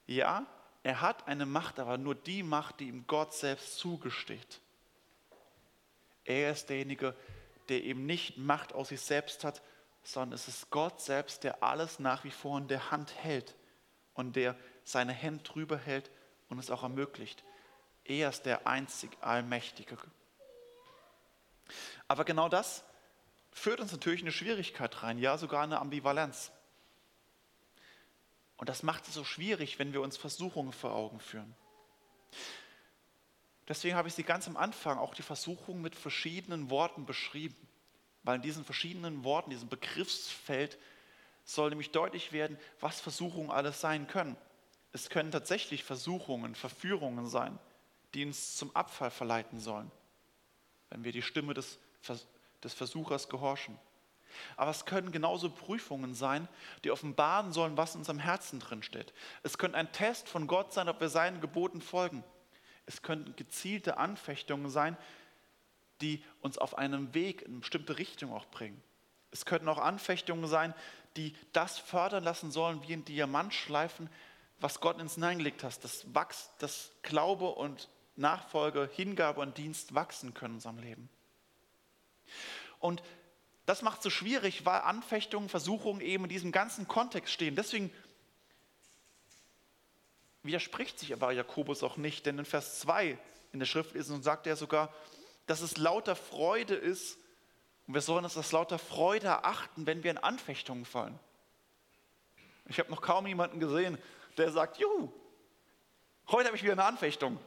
Ja, 0.06 0.46
er 0.84 1.02
hat 1.02 1.28
eine 1.28 1.46
Macht, 1.46 1.80
aber 1.80 1.98
nur 1.98 2.14
die 2.14 2.44
Macht, 2.44 2.80
die 2.80 2.90
ihm 2.90 3.08
Gott 3.08 3.34
selbst 3.34 3.78
zugesteht. 3.78 4.60
Er 6.26 6.52
ist 6.52 6.70
derjenige, 6.70 7.16
der 7.70 7.84
eben 7.84 8.06
nicht 8.06 8.38
Macht 8.38 8.74
aus 8.74 8.90
sich 8.90 9.00
selbst 9.00 9.44
hat, 9.46 9.62
sondern 10.04 10.34
es 10.34 10.48
ist 10.48 10.70
Gott 10.72 11.00
selbst, 11.00 11.44
der 11.44 11.64
alles 11.64 12.00
nach 12.00 12.24
wie 12.26 12.32
vor 12.32 12.58
in 12.58 12.68
der 12.68 12.92
Hand 12.92 13.14
hält 13.16 13.56
und 14.14 14.36
der 14.36 14.58
seine 14.84 15.14
Hände 15.14 15.44
drüber 15.44 15.78
hält 15.78 16.12
und 16.50 16.60
es 16.60 16.70
auch 16.70 16.84
ermöglicht. 16.84 17.44
Er 18.04 18.30
ist 18.30 18.46
der 18.46 18.68
einzig 18.68 19.12
Allmächtige. 19.22 19.98
Aber 22.08 22.26
genau 22.26 22.50
das 22.50 22.84
führt 23.52 23.80
uns 23.80 23.92
natürlich 23.92 24.22
eine 24.22 24.32
Schwierigkeit 24.32 25.04
rein, 25.04 25.18
ja 25.18 25.38
sogar 25.38 25.64
eine 25.64 25.80
Ambivalenz. 25.80 26.52
Und 28.58 28.70
das 28.70 28.84
macht 28.84 29.08
es 29.08 29.16
so 29.16 29.24
schwierig, 29.24 29.80
wenn 29.80 29.94
wir 29.94 30.02
uns 30.02 30.18
Versuchungen 30.18 30.72
vor 30.72 30.92
Augen 30.94 31.20
führen. 31.20 31.56
Deswegen 33.68 33.96
habe 33.96 34.08
ich 34.08 34.14
sie 34.14 34.24
ganz 34.24 34.48
am 34.48 34.58
Anfang 34.58 34.98
auch 34.98 35.16
die 35.16 35.22
Versuchung 35.22 35.82
mit 35.82 35.96
verschiedenen 35.96 36.70
Worten 36.70 37.06
beschrieben, 37.06 37.56
weil 38.24 38.36
in 38.36 38.42
diesen 38.42 38.66
verschiedenen 38.66 39.24
Worten, 39.24 39.50
diesem 39.50 39.70
Begriffsfeld, 39.70 40.78
soll 41.44 41.70
nämlich 41.70 41.92
deutlich 41.92 42.34
werden, 42.34 42.60
was 42.80 43.02
Versuchungen 43.02 43.50
alles 43.50 43.82
sein 43.82 44.08
können. 44.08 44.38
Es 44.94 45.10
können 45.10 45.32
tatsächlich 45.32 45.84
Versuchungen, 45.84 46.54
Verführungen 46.54 47.28
sein, 47.28 47.58
die 48.14 48.26
uns 48.26 48.58
zum 48.58 48.76
Abfall 48.76 49.10
verleiten 49.10 49.60
sollen, 49.60 49.90
wenn 50.90 51.04
wir 51.04 51.12
die 51.12 51.22
Stimme 51.22 51.54
des, 51.54 51.80
des 52.64 52.74
Versuchers 52.74 53.30
gehorchen. 53.30 53.78
Aber 54.56 54.72
es 54.72 54.86
können 54.86 55.12
genauso 55.12 55.50
Prüfungen 55.50 56.14
sein, 56.14 56.48
die 56.84 56.92
offenbaren 56.92 57.52
sollen, 57.52 57.78
was 57.78 57.96
in 57.96 58.02
unserem 58.02 58.20
Herzen 58.20 58.60
drin 58.60 58.84
steht. 58.84 59.14
Es 59.44 59.58
könnte 59.58 59.78
ein 59.78 59.92
Test 59.92 60.30
von 60.30 60.48
Gott 60.48 60.74
sein, 60.74 60.90
ob 60.90 61.02
wir 61.02 61.10
seinen 61.10 61.42
Geboten 61.42 61.82
folgen. 61.82 62.24
Es 62.86 63.02
können 63.02 63.36
gezielte 63.36 63.98
Anfechtungen 63.98 64.70
sein, 64.70 64.98
die 66.02 66.24
uns 66.42 66.58
auf 66.58 66.78
einem 66.78 67.14
Weg 67.14 67.42
in 67.44 67.52
eine 67.52 67.60
bestimmte 67.60 67.98
Richtung 67.98 68.34
auch 68.34 68.46
bringen. 68.46 68.82
Es 69.32 69.46
könnten 69.46 69.70
auch 69.70 69.78
Anfechtungen 69.78 70.48
sein, 70.48 70.74
die 71.16 71.36
das 71.54 71.78
fördern 71.78 72.24
lassen 72.24 72.52
sollen, 72.52 72.82
wie 72.88 72.94
ein 72.94 73.06
Diamantschleifen, 73.06 74.10
was 74.60 74.80
Gott 74.80 75.00
ins 75.00 75.16
hineingelegt 75.16 75.64
hat, 75.64 75.84
das 75.84 76.14
Wachs, 76.14 76.52
das 76.60 76.92
Glaube 77.02 77.50
und 77.50 77.90
Nachfolge, 78.16 78.90
Hingabe 78.94 79.42
und 79.42 79.58
Dienst 79.58 79.96
wachsen 79.96 80.34
können 80.34 80.54
in 80.54 80.58
unserem 80.58 80.80
Leben. 80.80 81.10
Und 82.80 83.04
das 83.66 83.82
macht 83.82 84.00
es 84.00 84.04
so 84.04 84.10
schwierig, 84.10 84.66
weil 84.66 84.82
Anfechtungen, 84.82 85.50
Versuchungen 85.50 86.02
eben 86.02 86.26
in 86.26 86.30
diesem 86.30 86.52
ganzen 86.52 86.88
Kontext 86.88 87.34
stehen. 87.34 87.56
Deswegen 87.56 87.94
widerspricht 90.44 91.00
sich 91.00 91.14
aber 91.14 91.32
Jakobus 91.32 91.84
auch 91.84 91.98
nicht, 91.98 92.26
denn 92.26 92.40
in 92.40 92.46
Vers 92.46 92.80
2 92.80 93.18
in 93.54 93.60
der 93.60 93.66
Schrift 93.66 93.96
ist 93.96 94.10
und 94.10 94.24
sagt 94.24 94.48
er 94.48 94.56
sogar, 94.56 94.94
dass 95.46 95.62
es 95.62 95.78
lauter 95.78 96.16
Freude 96.16 96.76
ist 96.76 97.18
und 97.88 97.94
wir 97.94 98.02
sollen 98.02 98.24
uns 98.24 98.36
das 98.36 98.52
lauter 98.52 98.80
Freude 98.80 99.28
erachten, 99.28 99.86
wenn 99.86 100.04
wir 100.04 100.12
in 100.12 100.18
Anfechtungen 100.18 100.86
fallen. 100.86 101.20
Ich 102.68 102.80
habe 102.80 102.90
noch 102.90 103.02
kaum 103.02 103.28
jemanden 103.28 103.60
gesehen, 103.60 103.98
der 104.38 104.52
sagt, 104.52 104.78
juhu, 104.78 105.12
heute 106.30 106.48
habe 106.48 106.56
ich 106.56 106.64
wieder 106.64 106.74
eine 106.74 106.86
Anfechtung. 106.86 107.38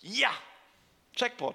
Ja, 0.00 0.30
Checkpot. 1.14 1.54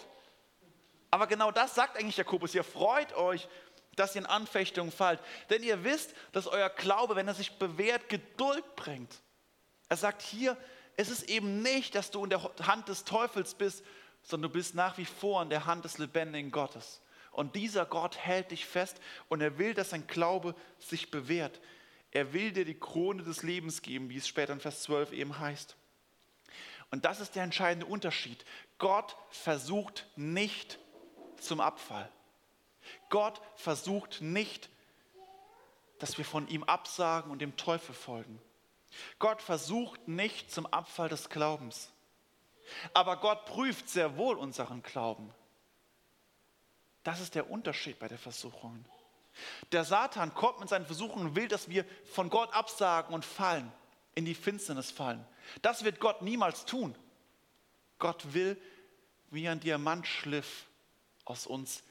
Aber 1.11 1.27
genau 1.27 1.51
das 1.51 1.75
sagt 1.75 1.97
eigentlich 1.97 2.17
Jakobus. 2.17 2.53
Ihr 2.53 2.63
freut 2.63 3.13
euch, 3.13 3.47
dass 3.95 4.15
ihr 4.15 4.21
in 4.21 4.27
Anfechtungen 4.27 4.91
fallt. 4.91 5.19
Denn 5.49 5.63
ihr 5.63 5.83
wisst, 5.83 6.13
dass 6.31 6.47
euer 6.47 6.69
Glaube, 6.69 7.15
wenn 7.15 7.27
er 7.27 7.33
sich 7.33 7.57
bewährt, 7.57 8.09
Geduld 8.09 8.75
bringt. 8.75 9.21
Er 9.89 9.97
sagt 9.97 10.21
hier, 10.21 10.55
es 10.95 11.09
ist 11.09 11.29
eben 11.29 11.61
nicht, 11.61 11.95
dass 11.95 12.11
du 12.11 12.23
in 12.23 12.29
der 12.29 12.41
Hand 12.61 12.87
des 12.89 13.03
Teufels 13.03 13.55
bist, 13.55 13.83
sondern 14.21 14.51
du 14.51 14.57
bist 14.57 14.75
nach 14.75 14.97
wie 14.97 15.05
vor 15.05 15.41
in 15.41 15.49
der 15.49 15.65
Hand 15.65 15.85
des 15.85 15.97
lebendigen 15.97 16.51
Gottes. 16.51 17.01
Und 17.31 17.55
dieser 17.55 17.85
Gott 17.85 18.17
hält 18.17 18.51
dich 18.51 18.65
fest 18.65 18.99
und 19.29 19.41
er 19.41 19.57
will, 19.57 19.73
dass 19.73 19.89
dein 19.89 20.07
Glaube 20.07 20.55
sich 20.77 21.09
bewährt. 21.09 21.61
Er 22.11 22.33
will 22.33 22.51
dir 22.51 22.65
die 22.65 22.79
Krone 22.79 23.23
des 23.23 23.43
Lebens 23.43 23.81
geben, 23.81 24.09
wie 24.09 24.17
es 24.17 24.27
später 24.27 24.53
in 24.53 24.59
Vers 24.59 24.83
12 24.83 25.13
eben 25.13 25.39
heißt. 25.39 25.75
Und 26.91 27.05
das 27.05 27.19
ist 27.19 27.35
der 27.35 27.43
entscheidende 27.43 27.85
Unterschied. 27.85 28.43
Gott 28.77 29.15
versucht 29.29 30.07
nicht 30.15 30.79
zum 31.43 31.61
Abfall. 31.61 32.09
Gott 33.09 33.41
versucht 33.55 34.21
nicht, 34.21 34.69
dass 35.99 36.17
wir 36.17 36.25
von 36.25 36.47
ihm 36.47 36.63
absagen 36.63 37.31
und 37.31 37.39
dem 37.39 37.57
Teufel 37.57 37.93
folgen. 37.93 38.41
Gott 39.19 39.41
versucht 39.41 40.07
nicht 40.07 40.51
zum 40.51 40.65
Abfall 40.65 41.09
des 41.09 41.29
Glaubens. 41.29 41.91
Aber 42.93 43.17
Gott 43.17 43.45
prüft 43.45 43.89
sehr 43.89 44.17
wohl 44.17 44.37
unseren 44.37 44.81
Glauben. 44.83 45.33
Das 47.03 47.19
ist 47.19 47.35
der 47.35 47.49
Unterschied 47.49 47.99
bei 47.99 48.07
der 48.07 48.17
Versuchung. 48.17 48.85
Der 49.71 49.83
Satan 49.83 50.33
kommt 50.33 50.59
mit 50.59 50.69
seinen 50.69 50.85
Versuchungen 50.85 51.27
und 51.27 51.35
will, 51.35 51.47
dass 51.47 51.69
wir 51.69 51.85
von 52.05 52.29
Gott 52.29 52.53
absagen 52.53 53.13
und 53.13 53.25
fallen, 53.25 53.71
in 54.15 54.25
die 54.25 54.35
Finsternis 54.35 54.91
fallen. 54.91 55.25
Das 55.61 55.83
wird 55.83 55.99
Gott 55.99 56.21
niemals 56.21 56.65
tun. 56.65 56.95
Gott 57.99 58.33
will 58.33 58.59
wie 59.29 59.47
ein 59.47 59.59
Diamantschliff 59.59 60.65
aus 61.29 61.47
uns 61.47 61.83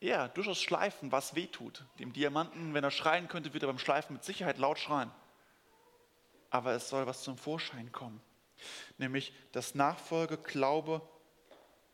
ja, 0.00 0.28
durchaus 0.28 0.60
schleifen, 0.60 1.12
was 1.12 1.34
weh 1.34 1.46
tut. 1.46 1.84
Dem 1.98 2.12
Diamanten, 2.12 2.74
wenn 2.74 2.84
er 2.84 2.90
schreien 2.90 3.28
könnte, 3.28 3.54
wird 3.54 3.62
er 3.62 3.68
beim 3.68 3.78
Schleifen 3.78 4.14
mit 4.14 4.24
Sicherheit 4.24 4.58
laut 4.58 4.78
schreien 4.78 5.10
aber 6.50 6.72
es 6.72 6.88
soll 6.88 7.06
was 7.06 7.22
zum 7.22 7.36
Vorschein 7.36 7.92
kommen. 7.92 8.20
Nämlich, 8.98 9.32
dass 9.52 9.74
Nachfolge, 9.74 10.38
Glaube 10.38 11.06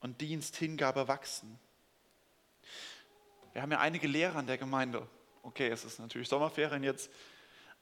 und 0.00 0.20
Dienst, 0.20 0.56
Hingabe 0.56 1.08
wachsen. 1.08 1.58
Wir 3.52 3.62
haben 3.62 3.72
ja 3.72 3.80
einige 3.80 4.06
Lehrer 4.06 4.38
in 4.40 4.46
der 4.46 4.58
Gemeinde. 4.58 5.06
Okay, 5.42 5.68
es 5.68 5.84
ist 5.84 5.98
natürlich 5.98 6.28
Sommerferien 6.28 6.84
jetzt. 6.84 7.10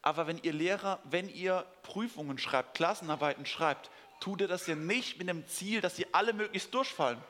Aber 0.03 0.27
wenn 0.27 0.39
ihr 0.39 0.55
Lehrer, 0.55 0.99
wenn 1.05 1.29
ihr 1.29 1.67
Prüfungen 1.83 2.39
schreibt, 2.39 2.75
Klassenarbeiten 2.75 3.45
schreibt, 3.45 3.91
tut 4.19 4.41
ihr 4.41 4.49
das 4.49 4.67
ja 4.67 4.75
nicht 4.75 5.19
mit 5.19 5.29
dem 5.29 5.47
Ziel, 5.47 5.83
dass 5.83 5.97
sie 5.97 6.13
alle 6.15 6.33
möglichst 6.33 6.73
durchfallen. 6.73 7.23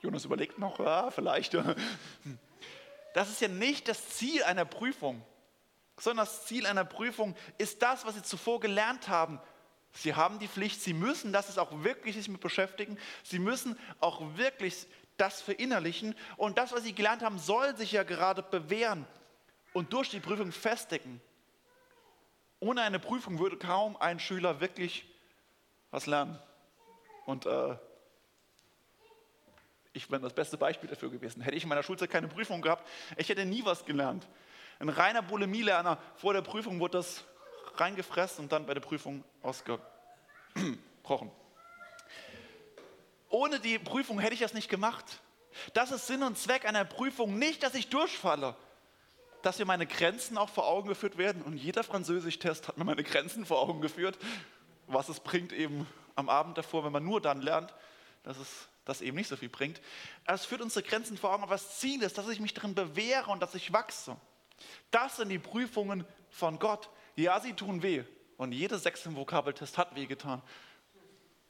Jonas 0.00 0.24
überlegt 0.24 0.58
noch, 0.58 0.78
ja, 0.78 1.10
vielleicht. 1.10 1.56
Das 3.14 3.30
ist 3.30 3.40
ja 3.40 3.48
nicht 3.48 3.88
das 3.88 4.10
Ziel 4.10 4.44
einer 4.44 4.64
Prüfung 4.64 5.24
sondern 6.00 6.26
das 6.26 6.46
Ziel 6.46 6.66
einer 6.66 6.84
Prüfung 6.84 7.34
ist 7.58 7.82
das, 7.82 8.06
was 8.06 8.14
sie 8.14 8.22
zuvor 8.22 8.60
gelernt 8.60 9.08
haben. 9.08 9.40
Sie 9.92 10.14
haben 10.14 10.38
die 10.38 10.48
Pflicht, 10.48 10.80
sie 10.80 10.92
müssen 10.92 11.32
das 11.32 11.48
ist 11.48 11.58
auch 11.58 11.82
wirklich 11.82 12.14
sich 12.14 12.28
mit 12.28 12.40
beschäftigen, 12.40 12.98
sie 13.22 13.38
müssen 13.38 13.78
auch 14.00 14.36
wirklich 14.36 14.86
das 15.16 15.42
verinnerlichen 15.42 16.14
und 16.36 16.58
das, 16.58 16.72
was 16.72 16.84
sie 16.84 16.94
gelernt 16.94 17.22
haben, 17.22 17.38
soll 17.38 17.76
sich 17.76 17.92
ja 17.92 18.04
gerade 18.04 18.42
bewähren 18.42 19.06
und 19.72 19.92
durch 19.92 20.10
die 20.10 20.20
Prüfung 20.20 20.52
festigen. 20.52 21.20
Ohne 22.60 22.82
eine 22.82 22.98
Prüfung 22.98 23.38
würde 23.38 23.56
kaum 23.56 23.96
ein 23.96 24.20
Schüler 24.20 24.60
wirklich 24.60 25.06
was 25.90 26.06
lernen. 26.06 26.38
Und 27.24 27.46
äh, 27.46 27.76
ich 29.98 30.08
bin 30.08 30.22
das 30.22 30.32
beste 30.32 30.56
Beispiel 30.56 30.88
dafür 30.88 31.10
gewesen. 31.10 31.42
Hätte 31.42 31.56
ich 31.56 31.64
in 31.64 31.68
meiner 31.68 31.82
Schulzeit 31.82 32.08
keine 32.10 32.28
Prüfung 32.28 32.62
gehabt, 32.62 32.88
ich 33.16 33.28
hätte 33.28 33.44
nie 33.44 33.64
was 33.64 33.84
gelernt. 33.84 34.28
Ein 34.78 34.88
reiner 34.88 35.22
Bulimielerner, 35.22 35.98
vor 36.16 36.32
der 36.32 36.42
Prüfung 36.42 36.78
wurde 36.78 36.98
das 36.98 37.24
reingefressen 37.74 38.44
und 38.44 38.52
dann 38.52 38.64
bei 38.64 38.74
der 38.74 38.80
Prüfung 38.80 39.24
ausgebrochen. 39.42 41.32
Ohne 43.28 43.58
die 43.58 43.78
Prüfung 43.78 44.20
hätte 44.20 44.34
ich 44.34 44.40
das 44.40 44.54
nicht 44.54 44.68
gemacht. 44.68 45.20
Das 45.74 45.90
ist 45.90 46.06
Sinn 46.06 46.22
und 46.22 46.38
Zweck 46.38 46.64
einer 46.64 46.84
Prüfung, 46.84 47.36
nicht, 47.38 47.64
dass 47.64 47.74
ich 47.74 47.88
durchfalle, 47.88 48.54
dass 49.42 49.58
mir 49.58 49.64
meine 49.64 49.86
Grenzen 49.86 50.38
auch 50.38 50.48
vor 50.48 50.68
Augen 50.68 50.88
geführt 50.88 51.18
werden. 51.18 51.42
Und 51.42 51.56
jeder 51.56 51.82
Französisch-Test 51.82 52.68
hat 52.68 52.78
mir 52.78 52.84
meine 52.84 53.02
Grenzen 53.02 53.44
vor 53.44 53.60
Augen 53.60 53.80
geführt, 53.80 54.16
was 54.86 55.08
es 55.08 55.18
bringt 55.18 55.52
eben 55.52 55.86
am 56.14 56.28
Abend 56.28 56.56
davor, 56.56 56.84
wenn 56.84 56.92
man 56.92 57.04
nur 57.04 57.20
dann 57.20 57.42
lernt, 57.42 57.74
dass 58.22 58.38
es 58.38 58.68
das 58.88 59.02
eben 59.02 59.16
nicht 59.16 59.28
so 59.28 59.36
viel 59.36 59.50
bringt. 59.50 59.80
Es 60.24 60.46
führt 60.46 60.62
unsere 60.62 60.82
Grenzen 60.82 61.18
vor 61.18 61.32
Augen, 61.32 61.42
aber 61.42 61.54
das 61.54 61.78
Ziel 61.78 62.02
ist, 62.02 62.16
dass 62.16 62.28
ich 62.28 62.40
mich 62.40 62.54
darin 62.54 62.74
bewähre 62.74 63.30
und 63.30 63.40
dass 63.40 63.54
ich 63.54 63.72
wachse. 63.72 64.16
Das 64.90 65.16
sind 65.16 65.28
die 65.28 65.38
Prüfungen 65.38 66.06
von 66.30 66.58
Gott. 66.58 66.88
Ja, 67.14 67.38
sie 67.38 67.52
tun 67.52 67.82
weh. 67.82 68.04
Und 68.38 68.52
jede 68.52 68.78
sechs 68.78 69.04
im 69.04 69.14
Vokabeltest 69.14 69.76
hat 69.76 69.94
wehgetan. 69.94 70.40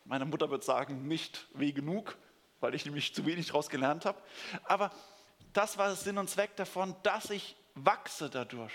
Meine 0.04 0.24
Mutter 0.24 0.50
wird 0.50 0.64
sagen, 0.64 1.06
nicht 1.06 1.46
weh 1.54 1.70
genug, 1.70 2.16
weil 2.60 2.74
ich 2.74 2.84
nämlich 2.84 3.14
zu 3.14 3.24
wenig 3.24 3.46
daraus 3.46 3.68
gelernt 3.68 4.04
habe. 4.04 4.20
Aber 4.64 4.90
das 5.52 5.78
war 5.78 5.94
Sinn 5.94 6.18
und 6.18 6.28
Zweck 6.28 6.56
davon, 6.56 6.96
dass 7.04 7.30
ich 7.30 7.54
wachse 7.74 8.30
dadurch 8.30 8.72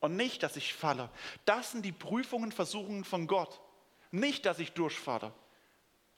und 0.00 0.16
nicht, 0.16 0.42
dass 0.42 0.56
ich 0.56 0.72
falle. 0.72 1.10
Das 1.44 1.72
sind 1.72 1.84
die 1.84 1.92
Prüfungen, 1.92 2.50
Versuchungen 2.50 3.04
von 3.04 3.26
Gott. 3.26 3.60
Nicht, 4.10 4.46
dass 4.46 4.58
ich 4.58 4.72
durchfalle. 4.72 5.34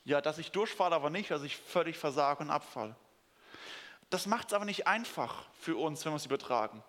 Ja, 0.06 0.20
dass 0.20 0.38
ich 0.38 0.52
durchfalle, 0.52 0.94
aber 0.94 1.10
nicht, 1.10 1.32
dass 1.32 1.42
ich 1.42 1.56
völlig 1.56 1.98
versage 1.98 2.44
und 2.44 2.50
abfalle. 2.50 2.94
Das 4.08 4.26
macht 4.26 4.46
es 4.46 4.52
aber 4.54 4.64
nicht 4.64 4.86
einfach 4.86 5.44
für 5.60 5.76
uns, 5.76 6.04
wenn 6.04 6.12
wir 6.12 6.16
es 6.16 6.26
übertragen. 6.26 6.80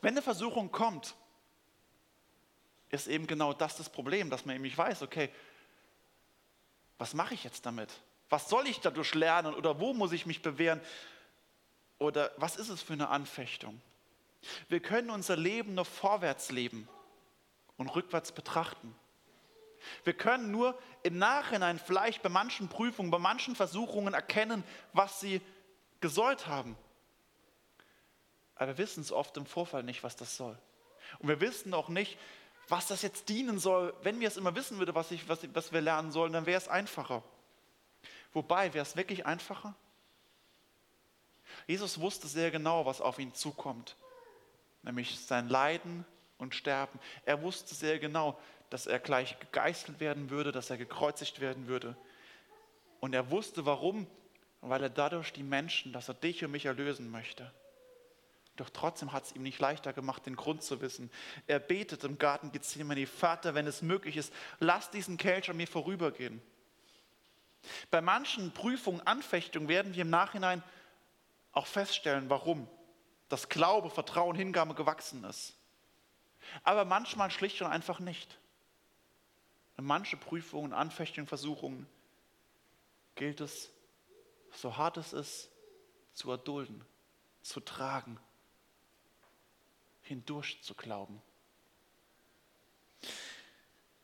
Wenn 0.00 0.14
eine 0.14 0.22
Versuchung 0.22 0.72
kommt, 0.72 1.14
ist 2.88 3.06
eben 3.06 3.26
genau 3.26 3.52
das 3.52 3.76
das 3.76 3.90
Problem, 3.90 4.30
dass 4.30 4.46
man 4.46 4.54
eben 4.54 4.62
nicht 4.62 4.78
weiß, 4.78 5.02
okay, 5.02 5.30
was 6.96 7.12
mache 7.12 7.34
ich 7.34 7.44
jetzt 7.44 7.66
damit? 7.66 7.90
Was 8.30 8.48
soll 8.48 8.66
ich 8.66 8.80
dadurch 8.80 9.14
lernen 9.14 9.54
oder 9.54 9.78
wo 9.78 9.92
muss 9.92 10.12
ich 10.12 10.24
mich 10.24 10.40
bewähren? 10.40 10.80
Oder 11.98 12.32
was 12.38 12.56
ist 12.56 12.70
es 12.70 12.80
für 12.80 12.94
eine 12.94 13.10
Anfechtung? 13.10 13.78
Wir 14.70 14.80
können 14.80 15.10
unser 15.10 15.36
Leben 15.36 15.74
nur 15.74 15.84
vorwärts 15.84 16.50
leben 16.50 16.88
und 17.76 17.94
rückwärts 17.94 18.32
betrachten. 18.32 18.96
Wir 20.04 20.12
können 20.12 20.50
nur 20.50 20.78
im 21.02 21.18
Nachhinein 21.18 21.78
vielleicht 21.78 22.22
bei 22.22 22.28
manchen 22.28 22.68
Prüfungen, 22.68 23.10
bei 23.10 23.18
manchen 23.18 23.56
Versuchungen 23.56 24.14
erkennen, 24.14 24.64
was 24.92 25.20
sie 25.20 25.40
gesollt 26.00 26.46
haben. 26.46 26.76
Aber 28.56 28.68
wir 28.68 28.78
wissen 28.78 29.00
es 29.00 29.12
oft 29.12 29.36
im 29.36 29.46
Vorfall 29.46 29.82
nicht, 29.82 30.02
was 30.02 30.16
das 30.16 30.36
soll. 30.36 30.58
Und 31.18 31.28
wir 31.28 31.40
wissen 31.40 31.72
auch 31.74 31.88
nicht, 31.88 32.18
was 32.68 32.86
das 32.86 33.02
jetzt 33.02 33.28
dienen 33.28 33.58
soll. 33.58 33.94
Wenn 34.02 34.20
wir 34.20 34.28
es 34.28 34.36
immer 34.36 34.54
wissen 34.54 34.78
würden, 34.78 34.94
was, 34.94 35.10
was, 35.28 35.40
was 35.54 35.72
wir 35.72 35.80
lernen 35.80 36.12
sollen, 36.12 36.32
dann 36.32 36.46
wäre 36.46 36.58
es 36.58 36.68
einfacher. 36.68 37.22
Wobei, 38.32 38.72
wäre 38.74 38.82
es 38.82 38.96
wirklich 38.96 39.26
einfacher? 39.26 39.74
Jesus 41.66 42.00
wusste 42.00 42.28
sehr 42.28 42.50
genau, 42.50 42.86
was 42.86 43.00
auf 43.00 43.18
ihn 43.18 43.34
zukommt, 43.34 43.96
nämlich 44.82 45.18
sein 45.18 45.48
Leiden 45.48 46.04
und 46.38 46.54
Sterben. 46.54 46.98
Er 47.24 47.42
wusste 47.42 47.74
sehr 47.74 47.98
genau, 47.98 48.38
dass 48.70 48.86
er 48.86 48.98
gleich 48.98 49.38
gegeißelt 49.38 50.00
werden 50.00 50.30
würde, 50.30 50.52
dass 50.52 50.70
er 50.70 50.78
gekreuzigt 50.78 51.40
werden 51.40 51.66
würde. 51.66 51.96
Und 53.00 53.14
er 53.14 53.30
wusste 53.30 53.66
warum, 53.66 54.06
weil 54.60 54.82
er 54.82 54.90
dadurch 54.90 55.32
die 55.32 55.42
Menschen, 55.42 55.92
dass 55.92 56.08
er 56.08 56.14
dich 56.14 56.44
und 56.44 56.52
mich 56.52 56.66
erlösen 56.66 57.10
möchte. 57.10 57.52
Doch 58.56 58.70
trotzdem 58.70 59.12
hat 59.12 59.24
es 59.24 59.32
ihm 59.34 59.42
nicht 59.42 59.58
leichter 59.58 59.92
gemacht, 59.92 60.26
den 60.26 60.36
Grund 60.36 60.62
zu 60.62 60.80
wissen. 60.82 61.10
Er 61.46 61.58
betet 61.58 62.04
im 62.04 62.18
Garten 62.18 62.52
Gethsemane, 62.52 63.06
Vater, 63.06 63.54
wenn 63.54 63.66
es 63.66 63.80
möglich 63.80 64.16
ist, 64.16 64.32
lass 64.58 64.90
diesen 64.90 65.16
Kelch 65.16 65.48
an 65.48 65.56
mir 65.56 65.66
vorübergehen. 65.66 66.42
Bei 67.90 68.00
manchen 68.00 68.52
Prüfungen, 68.52 69.00
Anfechtungen 69.06 69.68
werden 69.68 69.94
wir 69.94 70.02
im 70.02 70.10
Nachhinein 70.10 70.62
auch 71.52 71.66
feststellen, 71.66 72.28
warum 72.28 72.68
das 73.28 73.48
Glaube, 73.48 73.90
Vertrauen, 73.90 74.36
Hingabe 74.36 74.74
gewachsen 74.74 75.24
ist. 75.24 75.56
Aber 76.62 76.84
manchmal 76.84 77.30
schlicht 77.30 77.62
und 77.62 77.68
einfach 77.68 78.00
nicht. 78.00 78.39
Manche 79.80 80.16
Prüfungen, 80.16 80.72
Anfechtungen, 80.72 81.26
Versuchungen 81.26 81.86
gilt 83.14 83.40
es, 83.40 83.70
so 84.52 84.76
hart 84.76 84.96
es 84.96 85.12
ist, 85.12 85.50
zu 86.14 86.30
erdulden, 86.30 86.84
zu 87.42 87.60
tragen 87.60 88.18
hindurch 90.10 90.60
zu 90.62 90.74
glauben. 90.74 91.22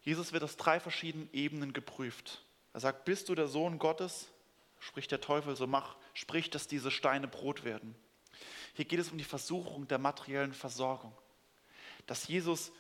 Jesus 0.03 0.33
wird 0.33 0.45
aus 0.45 0.57
drei 0.57 0.79
verschiedenen 0.79 1.29
Ebenen 1.33 1.73
geprüft. 1.73 2.45
Er 2.73 2.79
sagt, 2.79 3.05
bist 3.05 3.29
du 3.29 3.35
der 3.35 3.49
Sohn 3.49 3.81
Gottes? 3.81 4.29
Spricht 4.79 5.11
der 5.11 5.21
Teufel, 5.21 5.57
so 5.57 5.67
mach, 5.67 5.97
sprich, 6.15 6.49
dass 6.49 6.69
diese 6.69 6.93
Steine 6.93 7.27
Brot 7.27 7.65
werden. 7.65 7.97
Hier 8.75 8.85
geht 8.85 9.01
es 9.01 9.11
um 9.11 9.19
die 9.19 9.25
Versuchung 9.25 9.89
der 9.89 9.99
materiellen 9.99 10.53
Versorgung. 10.53 11.13
Dass 12.07 12.29
Jesus, 12.29 12.71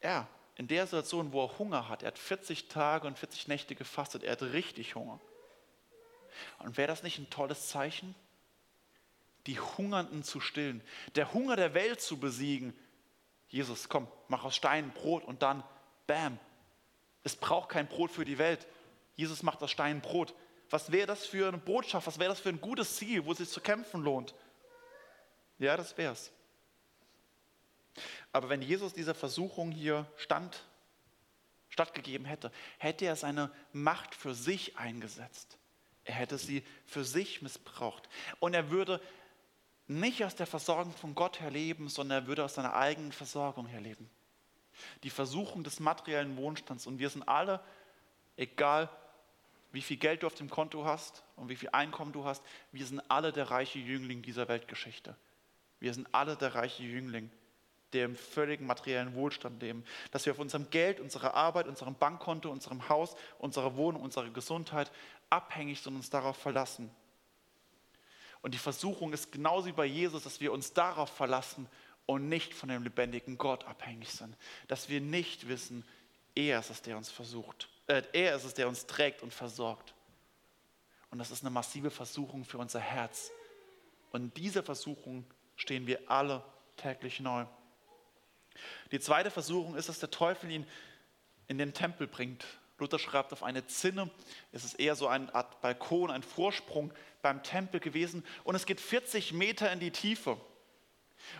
ja, 0.00 0.28
in 0.58 0.68
der 0.68 0.86
Situation, 0.86 1.32
wo 1.32 1.44
er 1.44 1.58
Hunger 1.58 1.88
hat, 1.88 2.02
er 2.02 2.08
hat 2.08 2.18
40 2.18 2.68
Tage 2.68 3.06
und 3.06 3.18
40 3.18 3.48
Nächte 3.48 3.74
gefastet, 3.74 4.22
er 4.22 4.32
hat 4.32 4.42
richtig 4.42 4.94
Hunger. 4.94 5.18
Und 6.58 6.76
wäre 6.76 6.88
das 6.88 7.02
nicht 7.02 7.18
ein 7.18 7.30
tolles 7.30 7.68
Zeichen? 7.68 8.14
die 9.48 9.58
Hungernden 9.58 10.22
zu 10.22 10.40
stillen, 10.40 10.82
der 11.14 11.32
Hunger 11.32 11.56
der 11.56 11.72
Welt 11.72 12.02
zu 12.02 12.18
besiegen. 12.18 12.78
Jesus, 13.48 13.88
komm, 13.88 14.06
mach 14.28 14.44
aus 14.44 14.54
Steinen 14.54 14.90
Brot 14.90 15.24
und 15.24 15.42
dann, 15.42 15.64
bam, 16.06 16.38
es 17.24 17.34
braucht 17.34 17.70
kein 17.70 17.88
Brot 17.88 18.10
für 18.10 18.26
die 18.26 18.36
Welt. 18.36 18.66
Jesus 19.16 19.42
macht 19.42 19.62
aus 19.62 19.70
Steinen 19.70 20.02
Brot. 20.02 20.34
Was 20.68 20.92
wäre 20.92 21.06
das 21.06 21.26
für 21.26 21.48
eine 21.48 21.56
Botschaft? 21.56 22.06
Was 22.06 22.18
wäre 22.18 22.28
das 22.28 22.40
für 22.40 22.50
ein 22.50 22.60
gutes 22.60 22.96
Ziel, 22.96 23.24
wo 23.24 23.32
es 23.32 23.38
sich 23.38 23.48
zu 23.48 23.62
kämpfen 23.62 24.02
lohnt? 24.02 24.34
Ja, 25.58 25.78
das 25.78 25.96
wäre 25.96 26.12
es. 26.12 26.30
Aber 28.32 28.48
wenn 28.48 28.62
Jesus 28.62 28.92
dieser 28.92 29.14
Versuchung 29.14 29.70
hier 29.70 30.06
stand, 30.16 30.64
stattgegeben 31.68 32.26
hätte, 32.26 32.50
hätte 32.78 33.04
er 33.04 33.16
seine 33.16 33.50
Macht 33.72 34.14
für 34.14 34.34
sich 34.34 34.76
eingesetzt. 34.76 35.58
Er 36.04 36.14
hätte 36.14 36.38
sie 36.38 36.64
für 36.86 37.04
sich 37.04 37.42
missbraucht. 37.42 38.08
Und 38.40 38.54
er 38.54 38.70
würde 38.70 39.00
nicht 39.86 40.24
aus 40.24 40.34
der 40.34 40.46
Versorgung 40.46 40.92
von 40.92 41.14
Gott 41.14 41.40
her 41.40 41.50
leben, 41.50 41.88
sondern 41.88 42.22
er 42.22 42.26
würde 42.26 42.44
aus 42.44 42.54
seiner 42.54 42.74
eigenen 42.74 43.12
Versorgung 43.12 43.66
her 43.66 43.80
leben. 43.80 44.08
Die 45.02 45.10
Versuchung 45.10 45.64
des 45.64 45.80
materiellen 45.80 46.36
Wohnstands. 46.36 46.86
Und 46.86 46.98
wir 46.98 47.10
sind 47.10 47.28
alle, 47.28 47.60
egal 48.36 48.88
wie 49.72 49.82
viel 49.82 49.98
Geld 49.98 50.22
du 50.22 50.26
auf 50.26 50.34
dem 50.34 50.48
Konto 50.48 50.84
hast 50.84 51.22
und 51.36 51.48
wie 51.48 51.56
viel 51.56 51.68
Einkommen 51.72 52.12
du 52.12 52.24
hast, 52.24 52.42
wir 52.72 52.86
sind 52.86 53.00
alle 53.10 53.32
der 53.32 53.50
reiche 53.50 53.78
Jüngling 53.78 54.22
dieser 54.22 54.48
Weltgeschichte. 54.48 55.16
Wir 55.78 55.92
sind 55.94 56.08
alle 56.12 56.36
der 56.36 56.54
reiche 56.54 56.82
Jüngling, 56.82 57.30
der 57.92 58.04
im 58.04 58.16
völligen 58.16 58.66
materiellen 58.66 59.14
Wohlstand 59.14 59.62
leben. 59.62 59.84
Dass 60.10 60.26
wir 60.26 60.32
auf 60.32 60.38
unserem 60.38 60.70
Geld, 60.70 61.00
unserer 61.00 61.34
Arbeit, 61.34 61.66
unserem 61.66 61.94
Bankkonto, 61.94 62.50
unserem 62.50 62.88
Haus, 62.88 63.16
unserer 63.38 63.76
Wohnung, 63.76 64.02
unserer 64.02 64.30
Gesundheit 64.30 64.90
abhängig 65.30 65.80
sind 65.80 65.92
und 65.92 65.96
uns 65.96 66.10
darauf 66.10 66.36
verlassen. 66.36 66.90
Und 68.40 68.54
die 68.54 68.58
Versuchung 68.58 69.12
ist 69.12 69.32
genauso 69.32 69.66
wie 69.66 69.72
bei 69.72 69.86
Jesus, 69.86 70.22
dass 70.22 70.40
wir 70.40 70.52
uns 70.52 70.72
darauf 70.72 71.10
verlassen 71.10 71.68
und 72.06 72.28
nicht 72.28 72.54
von 72.54 72.68
dem 72.68 72.82
lebendigen 72.82 73.36
Gott 73.36 73.64
abhängig 73.66 74.10
sind. 74.10 74.36
Dass 74.68 74.88
wir 74.88 75.00
nicht 75.00 75.48
wissen, 75.48 75.84
er 76.34 76.60
ist 76.60 76.70
es, 76.70 76.82
der 76.82 76.96
uns 76.96 77.10
versucht. 77.10 77.68
Äh, 77.86 78.02
er 78.12 78.36
ist 78.36 78.44
es, 78.44 78.54
der 78.54 78.68
uns 78.68 78.86
trägt 78.86 79.22
und 79.22 79.34
versorgt. 79.34 79.92
Und 81.10 81.18
das 81.18 81.30
ist 81.30 81.42
eine 81.42 81.50
massive 81.50 81.90
Versuchung 81.90 82.44
für 82.44 82.58
unser 82.58 82.80
Herz. 82.80 83.30
Und 84.12 84.36
dieser 84.36 84.62
Versuchung 84.62 85.26
stehen 85.56 85.86
wir 85.86 86.10
alle 86.10 86.44
täglich 86.76 87.20
neu. 87.20 87.44
Die 88.92 89.00
zweite 89.00 89.30
Versuchung 89.30 89.76
ist, 89.76 89.88
dass 89.88 89.98
der 89.98 90.10
Teufel 90.10 90.50
ihn 90.50 90.66
in 91.46 91.58
den 91.58 91.72
Tempel 91.72 92.06
bringt 92.06 92.44
Luther 92.78 92.98
schreibt 92.98 93.32
auf 93.32 93.42
eine 93.42 93.66
Zinne. 93.66 94.10
Es 94.52 94.64
ist 94.64 94.74
eher 94.74 94.94
so 94.94 95.08
eine 95.08 95.34
Art 95.34 95.60
Balkon, 95.60 96.10
ein 96.10 96.22
Vorsprung 96.22 96.92
beim 97.22 97.42
Tempel 97.42 97.80
gewesen. 97.80 98.24
Und 98.44 98.54
es 98.54 98.66
geht 98.66 98.80
40 98.80 99.32
Meter 99.32 99.70
in 99.72 99.80
die 99.80 99.90
Tiefe. 99.90 100.40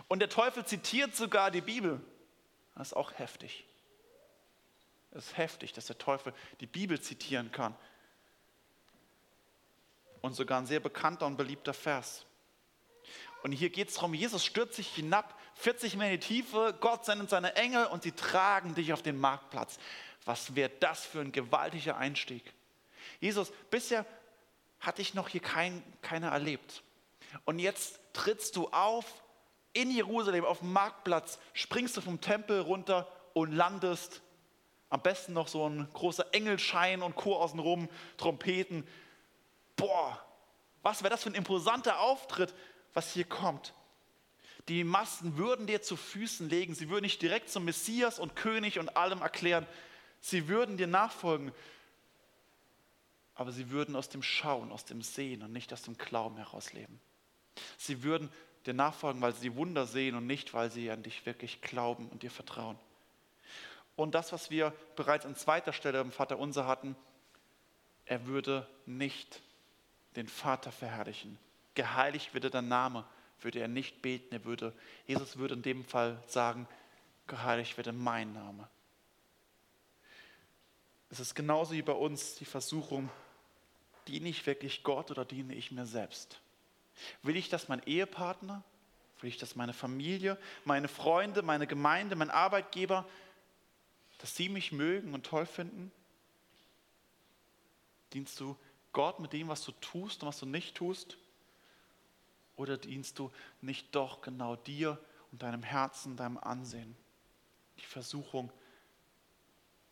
Und 0.09 0.19
der 0.19 0.29
Teufel 0.29 0.65
zitiert 0.65 1.15
sogar 1.15 1.51
die 1.51 1.61
Bibel. 1.61 2.01
Das 2.75 2.89
ist 2.89 2.95
auch 2.95 3.13
heftig. 3.19 3.65
Es 5.13 5.27
ist 5.27 5.37
heftig, 5.37 5.73
dass 5.73 5.87
der 5.87 5.99
Teufel 5.99 6.35
die 6.61 6.67
Bibel 6.67 7.01
zitieren 7.01 7.53
kann. 7.53 7.75
Und 10.21 10.35
sogar 10.35 10.61
ein 10.61 10.67
sehr 10.67 10.81
bekannter 10.81 11.27
und 11.27 11.37
beliebter 11.37 11.73
Vers. 11.73 12.27
Und 13.43 13.53
hier 13.53 13.71
geht 13.71 13.89
es 13.89 13.95
darum, 13.95 14.15
Jesus 14.15 14.45
stürzt 14.45 14.75
sich 14.75 14.89
hinab, 14.89 15.39
40 15.55 15.97
Meter 15.97 16.13
in 16.13 16.21
die 16.21 16.27
Tiefe, 16.27 16.77
Gott 16.81 17.05
sendet 17.05 17.31
seine 17.31 17.57
Engel 17.57 17.87
und 17.87 18.03
sie 18.03 18.13
tragen 18.13 18.75
dich 18.75 18.93
auf 18.93 19.03
den 19.03 19.19
Marktplatz. 19.19 19.79
Was 20.25 20.55
wäre 20.55 20.71
das 20.81 21.05
für 21.05 21.21
ein 21.21 21.33
gewaltiger 21.33 21.97
Einstieg? 21.97 22.53
Jesus, 23.21 23.53
bisher 23.71 24.05
hatte 24.81 25.03
ich 25.03 25.15
noch 25.15 25.29
hier 25.29 25.41
kein, 25.41 25.83
keiner 26.03 26.29
erlebt. 26.29 26.83
Und 27.45 27.59
jetzt 27.59 28.01
trittst 28.13 28.57
du 28.57 28.69
auf 28.69 29.05
in 29.73 29.91
Jerusalem 29.91 30.45
auf 30.45 30.61
dem 30.61 30.73
Marktplatz, 30.73 31.39
springst 31.53 31.97
du 31.97 32.01
vom 32.01 32.21
Tempel 32.21 32.61
runter 32.61 33.07
und 33.35 33.53
landest. 33.53 34.23
Am 34.91 35.03
besten 35.03 35.35
noch 35.35 35.49
so 35.49 35.69
ein 35.69 35.89
großer 35.93 36.27
Engelschein 36.33 37.03
und 37.03 37.15
Chor 37.15 37.41
außenrum, 37.41 37.89
Trompeten. 38.17 38.87
Boah, 39.77 40.21
was 40.83 41.03
wäre 41.03 41.11
das 41.11 41.23
für 41.23 41.31
ein 41.31 41.35
imposanter 41.35 42.01
Auftritt, 42.01 42.55
was 42.99 43.13
hier 43.13 43.25
kommt. 43.25 43.75
Die 44.67 44.83
Massen 44.83 45.39
würden 45.39 45.69
dir 45.69 45.83
zu 45.83 45.95
Füßen 45.97 46.49
legen. 46.49 46.75
Sie 46.75 46.91
würden 46.91 47.05
dich 47.05 47.21
direkt 47.21 47.49
zum 47.49 47.65
Messias 47.65 48.19
und 48.19 48.35
König 48.35 48.81
und 48.81 48.97
allem 48.97 49.23
erklären. 49.23 49.69
Sie 50.21 50.49
würden 50.49 50.77
dir 50.77 50.89
nachfolgen, 50.89 51.53
aber 53.37 53.53
sie 53.53 53.71
würden 53.71 53.95
aus 53.95 54.09
dem 54.09 54.25
Schauen, 54.25 54.73
aus 54.73 54.85
dem 54.85 55.01
Sehen 55.01 55.45
und 55.45 55.53
nicht 55.53 55.73
aus 55.73 55.83
dem 55.83 55.97
Glauben 55.97 56.39
heraus 56.39 56.73
leben. 56.73 56.99
Sie 57.77 58.03
würden 58.03 58.33
dir 58.67 58.75
nachfolgen, 58.75 59.23
weil 59.23 59.33
sie 59.33 59.55
Wunder 59.55 59.87
sehen 59.87 60.17
und 60.17 60.27
nicht, 60.27 60.53
weil 60.53 60.69
sie 60.69 60.91
an 60.91 61.05
dich 61.05 61.25
wirklich 61.25 61.61
glauben 61.61 62.09
und 62.09 62.25
dir 62.25 62.33
vertrauen. 62.33 62.81
Und 63.95 64.17
das, 64.17 64.33
was 64.33 64.51
wir 64.51 64.75
bereits 64.97 65.25
an 65.25 65.37
zweiter 65.37 65.73
Stelle 65.73 66.01
im 66.01 66.11
Vater 66.11 66.37
unser 66.37 66.67
hatten, 66.67 66.97
er 68.07 68.27
würde 68.27 68.69
nicht 68.87 69.41
den 70.17 70.27
Vater 70.27 70.73
verherrlichen. 70.73 71.39
Geheiligt 71.79 72.35
würde 72.35 72.51
der 72.51 72.61
Name, 72.61 73.05
würde 73.41 73.61
er 73.61 73.69
nicht 73.69 74.03
beten, 74.03 74.35
er 74.35 74.45
würde, 74.45 74.75
Jesus 75.07 75.37
würde 75.37 75.55
in 75.55 75.63
dem 75.63 75.85
Fall 75.85 76.21
sagen, 76.27 76.67
geheiligt 77.29 77.77
werde 77.77 77.93
mein 77.93 78.33
Name. 78.33 78.69
Es 81.09 81.21
ist 81.21 81.37
genauso 81.37 81.75
wie 81.75 81.83
bei 81.83 81.93
uns 81.93 82.35
die 82.35 82.47
Versuchung, 82.47 83.09
diene 84.09 84.29
ich 84.29 84.45
wirklich 84.45 84.83
Gott 84.83 85.13
oder 85.13 85.25
diene 85.25 85.55
ich 85.55 85.71
mir 85.71 85.87
selbst? 85.87 86.41
Will 87.23 87.37
ich, 87.37 87.49
dass 87.49 87.69
mein 87.69 87.85
Ehepartner, 87.87 88.65
will 89.21 89.29
ich, 89.29 89.37
dass 89.37 89.55
meine 89.55 89.73
Familie, 89.73 90.37
meine 90.65 90.89
Freunde, 90.89 91.43
meine 91.43 91.69
Gemeinde, 91.69 92.17
mein 92.17 92.33
Arbeitgeber, 92.33 93.09
dass 94.19 94.35
sie 94.35 94.49
mich 94.49 94.73
mögen 94.73 95.15
und 95.15 95.25
toll 95.25 95.47
finden? 95.47 95.93
Dienst 98.13 98.41
du 98.41 98.57
Gott 98.91 99.21
mit 99.21 99.33
dem, 99.33 99.47
was 99.47 99.65
du 99.65 99.71
tust 99.71 100.25
und 100.25 100.29
was 100.29 100.41
du 100.41 100.47
nicht 100.47 100.75
tust? 100.75 101.17
Oder 102.59 102.77
dienst 102.77 103.19
du 103.19 103.31
nicht 103.61 103.95
doch 103.95 104.21
genau 104.21 104.57
dir 104.57 104.99
und 105.31 105.43
deinem 105.43 105.63
Herzen, 105.63 106.17
deinem 106.17 106.37
Ansehen? 106.37 106.97
Die 107.79 107.87
Versuchung, 107.87 108.53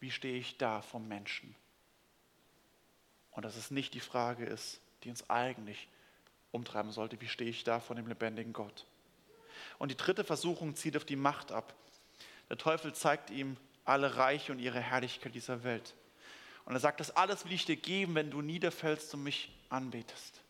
wie 0.00 0.10
stehe 0.10 0.36
ich 0.36 0.58
da 0.58 0.82
vom 0.82 1.06
Menschen? 1.06 1.54
Und 3.30 3.44
dass 3.44 3.56
es 3.56 3.70
nicht 3.70 3.94
die 3.94 4.00
Frage 4.00 4.44
ist, 4.44 4.80
die 5.04 5.10
uns 5.10 5.30
eigentlich 5.30 5.88
umtreiben 6.50 6.90
sollte, 6.90 7.20
wie 7.20 7.28
stehe 7.28 7.50
ich 7.50 7.62
da 7.62 7.78
vor 7.78 7.94
dem 7.94 8.08
lebendigen 8.08 8.52
Gott? 8.52 8.84
Und 9.78 9.90
die 9.90 9.96
dritte 9.96 10.24
Versuchung 10.24 10.74
zieht 10.74 10.96
auf 10.96 11.04
die 11.04 11.16
Macht 11.16 11.52
ab. 11.52 11.72
Der 12.50 12.58
Teufel 12.58 12.92
zeigt 12.94 13.30
ihm 13.30 13.56
alle 13.84 14.16
Reiche 14.16 14.50
und 14.50 14.58
ihre 14.58 14.80
Herrlichkeit 14.80 15.34
dieser 15.36 15.62
Welt. 15.62 15.94
Und 16.64 16.74
er 16.74 16.80
sagt, 16.80 16.98
das 16.98 17.12
alles 17.12 17.44
will 17.44 17.52
ich 17.52 17.64
dir 17.64 17.76
geben, 17.76 18.16
wenn 18.16 18.32
du 18.32 18.42
niederfällst 18.42 19.14
und 19.14 19.22
mich 19.22 19.56
anbetest. 19.68 20.40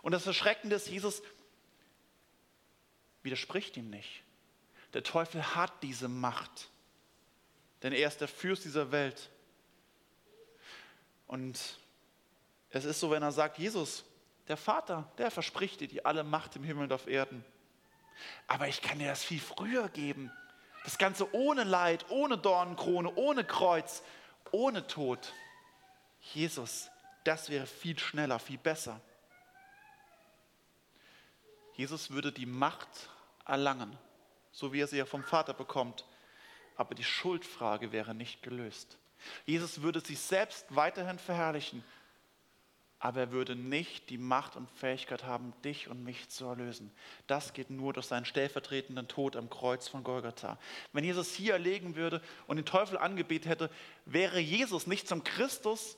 Und 0.00 0.12
das 0.12 0.26
Erschreckende 0.26 0.76
ist, 0.76 0.88
Jesus 0.88 1.22
widerspricht 3.22 3.76
ihm 3.76 3.90
nicht. 3.90 4.22
Der 4.92 5.02
Teufel 5.02 5.54
hat 5.54 5.72
diese 5.82 6.08
Macht, 6.08 6.68
denn 7.82 7.92
er 7.92 8.08
ist 8.08 8.20
der 8.20 8.28
Fürst 8.28 8.64
dieser 8.64 8.90
Welt. 8.92 9.30
Und 11.26 11.78
es 12.70 12.84
ist 12.84 13.00
so, 13.00 13.10
wenn 13.10 13.22
er 13.22 13.32
sagt, 13.32 13.58
Jesus, 13.58 14.04
der 14.48 14.56
Vater, 14.56 15.10
der 15.18 15.30
verspricht 15.30 15.80
dir 15.80 15.88
die 15.88 16.04
alle 16.04 16.24
Macht 16.24 16.56
im 16.56 16.64
Himmel 16.64 16.84
und 16.84 16.92
auf 16.92 17.06
Erden. 17.06 17.44
Aber 18.48 18.68
ich 18.68 18.82
kann 18.82 18.98
dir 18.98 19.08
das 19.08 19.22
viel 19.22 19.40
früher 19.40 19.88
geben. 19.88 20.32
Das 20.84 20.98
Ganze 20.98 21.32
ohne 21.34 21.64
Leid, 21.64 22.06
ohne 22.08 22.36
Dornenkrone, 22.36 23.14
ohne 23.14 23.44
Kreuz, 23.44 24.02
ohne 24.50 24.86
Tod. 24.86 25.32
Jesus, 26.34 26.90
das 27.24 27.48
wäre 27.48 27.66
viel 27.66 27.98
schneller, 27.98 28.38
viel 28.38 28.58
besser. 28.58 29.00
Jesus 31.80 32.10
würde 32.10 32.30
die 32.30 32.44
Macht 32.44 33.08
erlangen, 33.46 33.96
so 34.52 34.74
wie 34.74 34.82
er 34.82 34.86
sie 34.86 34.98
ja 34.98 35.06
vom 35.06 35.24
Vater 35.24 35.54
bekommt. 35.54 36.04
Aber 36.76 36.94
die 36.94 37.04
Schuldfrage 37.04 37.90
wäre 37.90 38.14
nicht 38.14 38.42
gelöst. 38.42 38.98
Jesus 39.46 39.80
würde 39.80 40.00
sich 40.00 40.18
selbst 40.18 40.66
weiterhin 40.68 41.18
verherrlichen, 41.18 41.82
aber 42.98 43.20
er 43.20 43.32
würde 43.32 43.56
nicht 43.56 44.10
die 44.10 44.18
Macht 44.18 44.56
und 44.56 44.70
Fähigkeit 44.72 45.24
haben, 45.24 45.54
dich 45.64 45.88
und 45.88 46.04
mich 46.04 46.28
zu 46.28 46.44
erlösen. 46.44 46.92
Das 47.26 47.54
geht 47.54 47.70
nur 47.70 47.94
durch 47.94 48.04
seinen 48.04 48.26
stellvertretenden 48.26 49.08
Tod 49.08 49.34
am 49.34 49.48
Kreuz 49.48 49.88
von 49.88 50.04
Golgatha. 50.04 50.58
Wenn 50.92 51.04
Jesus 51.04 51.32
hier 51.32 51.54
erlegen 51.54 51.96
würde 51.96 52.20
und 52.46 52.56
den 52.56 52.66
Teufel 52.66 52.98
angebetet 52.98 53.48
hätte, 53.48 53.70
wäre 54.04 54.38
Jesus 54.38 54.86
nicht 54.86 55.08
zum 55.08 55.24
Christus, 55.24 55.96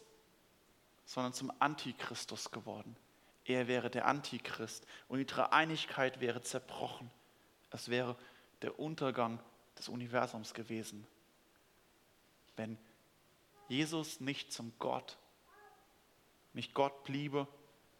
sondern 1.06 1.32
zum 1.32 1.50
Antichristus 1.58 2.52
geworden. 2.52 2.96
Er 3.44 3.68
wäre 3.68 3.90
der 3.90 4.06
Antichrist 4.06 4.86
und 5.08 5.18
die 5.18 5.26
Dreieinigkeit 5.26 6.20
wäre 6.20 6.42
zerbrochen. 6.42 7.10
Es 7.70 7.88
wäre 7.88 8.16
der 8.62 8.78
Untergang 8.78 9.40
des 9.78 9.88
Universums 9.88 10.54
gewesen, 10.54 11.06
wenn 12.56 12.78
Jesus 13.68 14.20
nicht 14.20 14.52
zum 14.52 14.72
Gott 14.78 15.16
nicht 16.52 16.74
Gott 16.74 17.04
bliebe, 17.04 17.46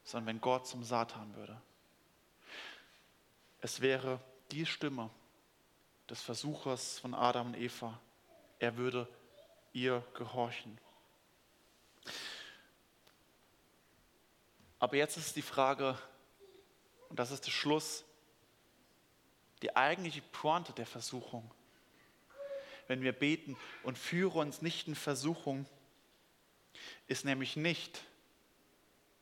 sondern 0.05 0.27
wenn 0.27 0.41
Gott 0.41 0.67
zum 0.67 0.83
Satan 0.85 1.35
würde. 1.37 1.61
Es 3.61 3.81
wäre 3.81 4.21
die 4.51 4.67
Stimme 4.67 5.11
des 6.11 6.21
Versuchers 6.21 6.99
von 6.99 7.15
Adam 7.15 7.49
und 7.49 7.57
Eva. 7.57 7.99
Er 8.59 8.77
würde 8.77 9.09
ihr 9.73 10.05
gehorchen. 10.15 10.79
Aber 14.83 14.97
jetzt 14.97 15.17
ist 15.17 15.37
die 15.37 15.43
Frage, 15.43 15.97
und 17.09 17.17
das 17.21 17.31
ist 17.31 17.47
der 17.47 17.53
Schluss, 17.53 18.03
die 19.63 19.77
eigentliche 19.77 20.23
Pointe 20.23 20.73
der 20.73 20.87
Versuchung. 20.87 21.49
Wenn 22.89 23.01
wir 23.01 23.13
beten 23.13 23.57
und 23.85 23.97
führe 23.97 24.41
uns 24.41 24.61
nicht 24.61 24.89
in 24.89 24.97
Versuchung, 24.97 25.67
ist 27.07 27.25
nämlich 27.25 27.55
nicht, 27.55 28.03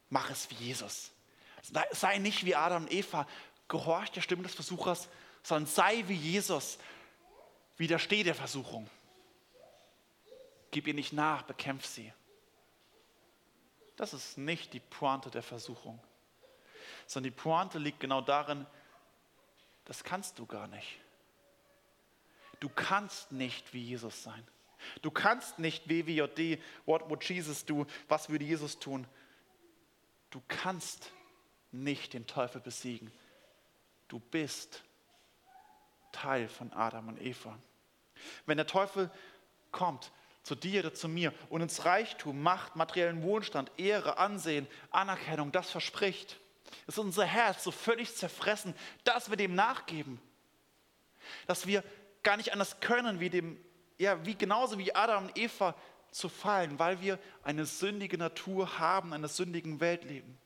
mach 0.09 0.31
es 0.31 0.49
wie 0.49 0.55
Jesus. 0.55 1.11
Sei 1.91 2.17
nicht 2.17 2.47
wie 2.47 2.55
Adam 2.55 2.85
und 2.85 2.91
Eva, 2.91 3.29
gehorch 3.69 4.11
der 4.13 4.23
Stimme 4.23 4.45
des 4.45 4.55
Versuchers, 4.55 5.11
sondern 5.43 5.67
sei 5.67 6.05
wie 6.07 6.15
Jesus. 6.15 6.79
Widersteh 7.77 8.23
der 8.23 8.35
Versuchung. 8.35 8.89
Gib 10.71 10.87
ihr 10.87 10.95
nicht 10.95 11.13
nach, 11.13 11.43
bekämpf 11.43 11.85
sie. 11.85 12.11
Das 14.01 14.15
ist 14.15 14.39
nicht 14.39 14.73
die 14.73 14.81
Pointe 14.81 15.31
der 15.31 15.43
Versuchung, 15.43 16.03
sondern 17.07 17.31
die 17.31 17.37
Pointe 17.39 17.79
liegt 17.79 18.01
genau 18.01 18.23
darin, 18.23 18.65
das 19.85 20.03
kannst 20.03 20.39
du 20.39 20.47
gar 20.47 20.69
nicht. 20.69 20.99
Du 22.61 22.71
kannst 22.71 23.31
nicht 23.31 23.75
wie 23.75 23.83
Jesus 23.85 24.23
sein. 24.23 24.43
Du 25.03 25.11
kannst 25.11 25.59
nicht 25.59 25.91
WWJD, 25.91 26.63
what 26.87 27.11
would 27.11 27.23
Jesus 27.23 27.67
do, 27.67 27.87
was 28.09 28.31
würde 28.31 28.47
Jesus 28.47 28.79
tun? 28.79 29.07
Du 30.31 30.41
kannst 30.49 31.13
nicht 31.71 32.15
den 32.15 32.27
Teufel 32.27 32.63
besiegen. 32.63 33.13
Du 34.09 34.19
bist 34.19 34.83
Teil 36.11 36.49
von 36.49 36.73
Adam 36.73 37.09
und 37.09 37.21
Eva. 37.21 37.59
Wenn 38.47 38.57
der 38.57 38.67
Teufel 38.67 39.11
kommt 39.71 40.11
zu 40.43 40.55
dir 40.55 40.81
oder 40.81 40.95
zu 40.95 41.09
mir 41.09 41.33
und 41.49 41.63
uns 41.63 41.85
Reichtum, 41.85 42.43
Macht, 42.43 42.77
materiellen 42.77 43.23
Wohlstand, 43.23 43.71
Ehre, 43.77 44.19
Ansehen, 44.19 44.67
Anerkennung, 44.91 45.53
das 45.53 45.71
verspricht, 45.71 46.39
ist 46.87 46.99
unser 46.99 47.25
Herz 47.25 47.65
so 47.65 47.71
völlig 47.71 48.15
zerfressen, 48.15 48.75
dass 49.05 49.31
wir 49.31 49.37
dem 49.37 49.55
nachgeben. 49.55 50.21
Dass 51.47 51.67
wir 51.67 51.85
gar 52.23 52.37
nicht 52.37 52.53
anders 52.53 52.81
können, 52.81 53.21
wie 53.21 53.31
dem, 53.31 53.63
ja, 53.99 54.25
wie 54.25 54.35
genauso 54.35 54.79
wie 54.79 54.95
Adam 54.95 55.27
und 55.27 55.39
Eva 55.39 55.75
zu 56.11 56.29
fallen, 56.29 56.79
weil 56.79 57.01
wir 57.01 57.19
eine 57.43 57.67
sündige 57.67 58.19
Natur 58.19 58.79
haben, 58.79 59.13
einer 59.13 59.29
sündigen 59.29 59.81
Welt 59.81 60.05
leben. 60.05 60.39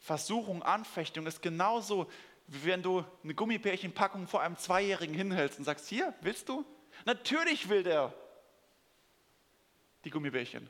Versuchung, 0.00 0.62
Anfechtung 0.62 1.26
ist 1.26 1.42
genauso, 1.42 2.10
wie 2.46 2.64
wenn 2.64 2.82
du 2.82 3.04
eine 3.22 3.34
Gummibärchenpackung 3.34 4.26
vor 4.26 4.42
einem 4.42 4.56
Zweijährigen 4.56 5.14
hinhältst 5.14 5.58
und 5.58 5.64
sagst, 5.64 5.88
hier, 5.88 6.14
willst 6.20 6.48
du? 6.48 6.64
Natürlich 7.04 7.68
will 7.68 7.82
der 7.82 8.12
die 10.04 10.10
Gummibärchen. 10.10 10.68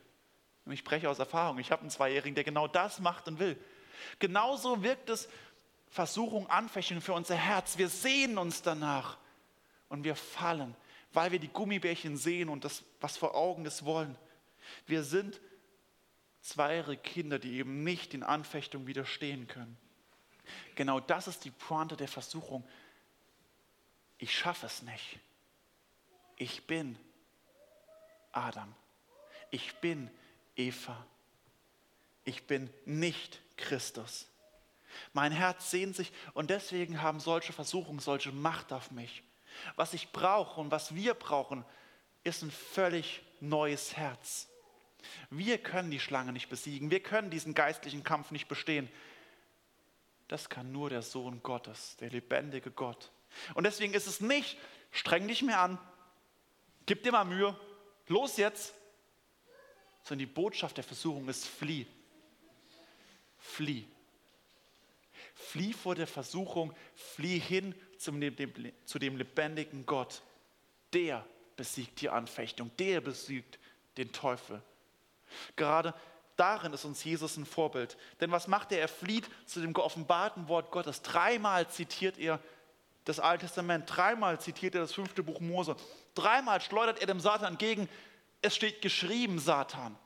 Und 0.65 0.71
ich 0.71 0.79
spreche 0.79 1.09
aus 1.09 1.19
Erfahrung, 1.19 1.59
ich 1.59 1.71
habe 1.71 1.81
einen 1.81 1.89
Zweijährigen, 1.89 2.35
der 2.35 2.43
genau 2.43 2.67
das 2.67 2.99
macht 2.99 3.27
und 3.27 3.39
will. 3.39 3.57
Genauso 4.19 4.83
wirkt 4.83 5.09
es 5.09 5.29
Versuchung, 5.89 6.47
Anfechtung 6.47 7.01
für 7.01 7.13
unser 7.13 7.35
Herz. 7.35 7.77
Wir 7.77 7.89
sehen 7.89 8.37
uns 8.37 8.61
danach 8.61 9.17
und 9.87 10.03
wir 10.03 10.15
fallen 10.15 10.75
weil 11.13 11.31
wir 11.31 11.39
die 11.39 11.47
Gummibärchen 11.47 12.17
sehen 12.17 12.49
und 12.49 12.63
das, 12.63 12.83
was 12.99 13.17
vor 13.17 13.35
Augen 13.35 13.65
ist, 13.65 13.85
wollen. 13.85 14.15
Wir 14.85 15.03
sind 15.03 15.39
zweiere 16.41 16.95
Kinder, 16.95 17.39
die 17.39 17.57
eben 17.57 17.83
nicht 17.83 18.13
den 18.13 18.23
Anfechtungen 18.23 18.87
widerstehen 18.87 19.47
können. 19.47 19.77
Genau 20.75 20.99
das 20.99 21.27
ist 21.27 21.45
die 21.45 21.51
Pointe 21.51 21.97
der 21.97 22.07
Versuchung. 22.07 22.67
Ich 24.17 24.37
schaffe 24.37 24.65
es 24.65 24.81
nicht. 24.83 25.19
Ich 26.37 26.65
bin 26.67 26.97
Adam. 28.31 28.73
Ich 29.51 29.75
bin 29.75 30.09
Eva. 30.55 31.05
Ich 32.23 32.45
bin 32.45 32.69
nicht 32.85 33.41
Christus. 33.57 34.27
Mein 35.13 35.31
Herz 35.31 35.71
sehnt 35.71 35.95
sich 35.95 36.11
und 36.33 36.49
deswegen 36.49 37.01
haben 37.01 37.19
solche 37.19 37.53
Versuchungen 37.53 37.99
solche 37.99 38.31
Macht 38.31 38.73
auf 38.73 38.91
mich. 38.91 39.23
Was 39.75 39.93
ich 39.93 40.11
brauche 40.11 40.59
und 40.59 40.71
was 40.71 40.95
wir 40.95 41.13
brauchen, 41.13 41.65
ist 42.23 42.43
ein 42.43 42.51
völlig 42.51 43.21
neues 43.39 43.95
Herz. 43.95 44.47
Wir 45.29 45.57
können 45.57 45.91
die 45.91 45.99
Schlange 45.99 46.33
nicht 46.33 46.49
besiegen. 46.49 46.91
Wir 46.91 47.01
können 47.01 47.29
diesen 47.29 47.53
geistlichen 47.53 48.03
Kampf 48.03 48.31
nicht 48.31 48.47
bestehen. 48.47 48.89
Das 50.27 50.49
kann 50.49 50.71
nur 50.71 50.89
der 50.89 51.01
Sohn 51.01 51.41
Gottes, 51.41 51.97
der 51.97 52.09
lebendige 52.09 52.71
Gott. 52.71 53.11
Und 53.53 53.63
deswegen 53.63 53.93
ist 53.93 54.07
es 54.07 54.21
nicht, 54.21 54.57
streng 54.91 55.27
dich 55.27 55.41
mehr 55.41 55.59
an, 55.61 55.79
gib 56.85 57.03
dir 57.03 57.11
mal 57.11 57.25
Mühe, 57.25 57.59
los 58.07 58.37
jetzt. 58.37 58.73
Sondern 60.03 60.19
die 60.19 60.33
Botschaft 60.33 60.77
der 60.77 60.83
Versuchung 60.83 61.27
ist, 61.29 61.47
flieh. 61.47 61.85
Flieh. 63.37 63.87
Flieh 65.33 65.73
vor 65.73 65.95
der 65.95 66.07
Versuchung, 66.07 66.73
flieh 66.95 67.39
hin 67.39 67.75
zum, 67.97 68.19
dem, 68.19 68.73
zu 68.85 68.99
dem 68.99 69.17
lebendigen 69.17 69.85
Gott. 69.85 70.21
Der 70.93 71.25
besiegt 71.55 72.01
die 72.01 72.09
Anfechtung, 72.09 72.71
der 72.77 73.01
besiegt 73.01 73.59
den 73.97 74.11
Teufel. 74.11 74.61
Gerade 75.55 75.93
darin 76.35 76.73
ist 76.73 76.85
uns 76.85 77.03
Jesus 77.03 77.37
ein 77.37 77.45
Vorbild. 77.45 77.97
Denn 78.21 78.31
was 78.31 78.47
macht 78.47 78.71
er? 78.71 78.79
Er 78.79 78.87
flieht 78.87 79.29
zu 79.45 79.61
dem 79.61 79.73
geoffenbarten 79.73 80.47
Wort 80.47 80.71
Gottes. 80.71 81.01
Dreimal 81.01 81.69
zitiert 81.69 82.17
er 82.17 82.39
das 83.05 83.19
Alte 83.19 83.45
Testament, 83.45 83.85
dreimal 83.87 84.39
zitiert 84.39 84.75
er 84.75 84.81
das 84.81 84.93
fünfte 84.93 85.23
Buch 85.23 85.39
Mose, 85.39 85.75
dreimal 86.13 86.61
schleudert 86.61 86.99
er 87.01 87.07
dem 87.07 87.19
Satan 87.19 87.53
entgegen, 87.53 87.89
es 88.41 88.55
steht 88.55 88.81
geschrieben, 88.81 89.39
Satan. 89.39 89.97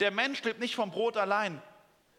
Der 0.00 0.10
Mensch 0.10 0.42
lebt 0.42 0.60
nicht 0.60 0.74
vom 0.74 0.90
Brot 0.90 1.16
allein, 1.16 1.62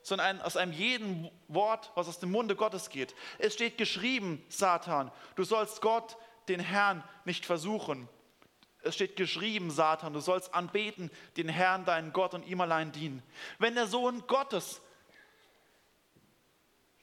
sondern 0.01 0.41
aus 0.41 0.57
einem 0.57 0.73
jeden 0.73 1.29
Wort, 1.47 1.91
was 1.95 2.07
aus 2.07 2.19
dem 2.19 2.31
Munde 2.31 2.55
Gottes 2.55 2.89
geht. 2.89 3.13
Es 3.37 3.53
steht 3.53 3.77
geschrieben, 3.77 4.43
Satan, 4.49 5.11
du 5.35 5.43
sollst 5.43 5.81
Gott, 5.81 6.17
den 6.47 6.59
Herrn, 6.59 7.03
nicht 7.25 7.45
versuchen. 7.45 8.09
Es 8.83 8.95
steht 8.95 9.15
geschrieben, 9.15 9.69
Satan, 9.69 10.13
du 10.13 10.19
sollst 10.19 10.55
anbeten 10.55 11.11
den 11.37 11.49
Herrn, 11.49 11.85
deinen 11.85 12.13
Gott 12.13 12.33
und 12.33 12.45
ihm 12.47 12.61
allein 12.61 12.91
dienen. 12.91 13.21
Wenn 13.59 13.75
der 13.75 13.85
Sohn 13.85 14.25
Gottes 14.25 14.81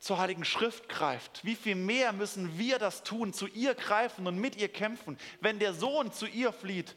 zur 0.00 0.18
Heiligen 0.18 0.44
Schrift 0.44 0.88
greift, 0.88 1.44
wie 1.44 1.54
viel 1.54 1.76
mehr 1.76 2.12
müssen 2.12 2.58
wir 2.58 2.80
das 2.80 3.04
tun, 3.04 3.32
zu 3.32 3.46
ihr 3.46 3.74
greifen 3.74 4.26
und 4.26 4.38
mit 4.38 4.56
ihr 4.56 4.68
kämpfen? 4.68 5.18
Wenn 5.40 5.60
der 5.60 5.72
Sohn 5.72 6.10
zu 6.12 6.26
ihr 6.26 6.52
flieht, 6.52 6.96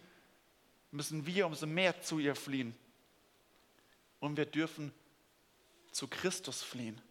müssen 0.92 1.26
wir 1.26 1.46
umso 1.48 1.66
mehr 1.66 2.02
zu 2.02 2.20
ihr 2.20 2.36
fliehen. 2.36 2.76
Und 4.20 4.38
wir 4.38 4.46
dürfen 4.46 4.94
zu 5.92 6.08
Christus 6.08 6.62
fliehen. 6.62 7.02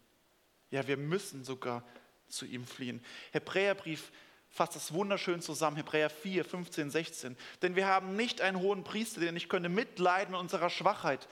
Ja, 0.70 0.86
wir 0.86 0.96
müssen 0.96 1.44
sogar 1.44 1.82
zu 2.28 2.46
ihm 2.46 2.66
fliehen. 2.66 3.04
Hebräerbrief 3.32 4.12
fasst 4.48 4.76
das 4.76 4.92
wunderschön 4.92 5.40
zusammen, 5.40 5.76
Hebräer 5.76 6.10
4, 6.10 6.44
15, 6.44 6.90
16. 6.90 7.36
Denn 7.62 7.76
wir 7.76 7.86
haben 7.86 8.16
nicht 8.16 8.40
einen 8.40 8.60
hohen 8.60 8.84
Priester, 8.84 9.20
der 9.20 9.32
nicht 9.32 9.48
könnte 9.48 9.68
mitleiden 9.68 10.32
mit 10.32 10.40
unserer 10.40 10.70
Schwachheit, 10.70 11.28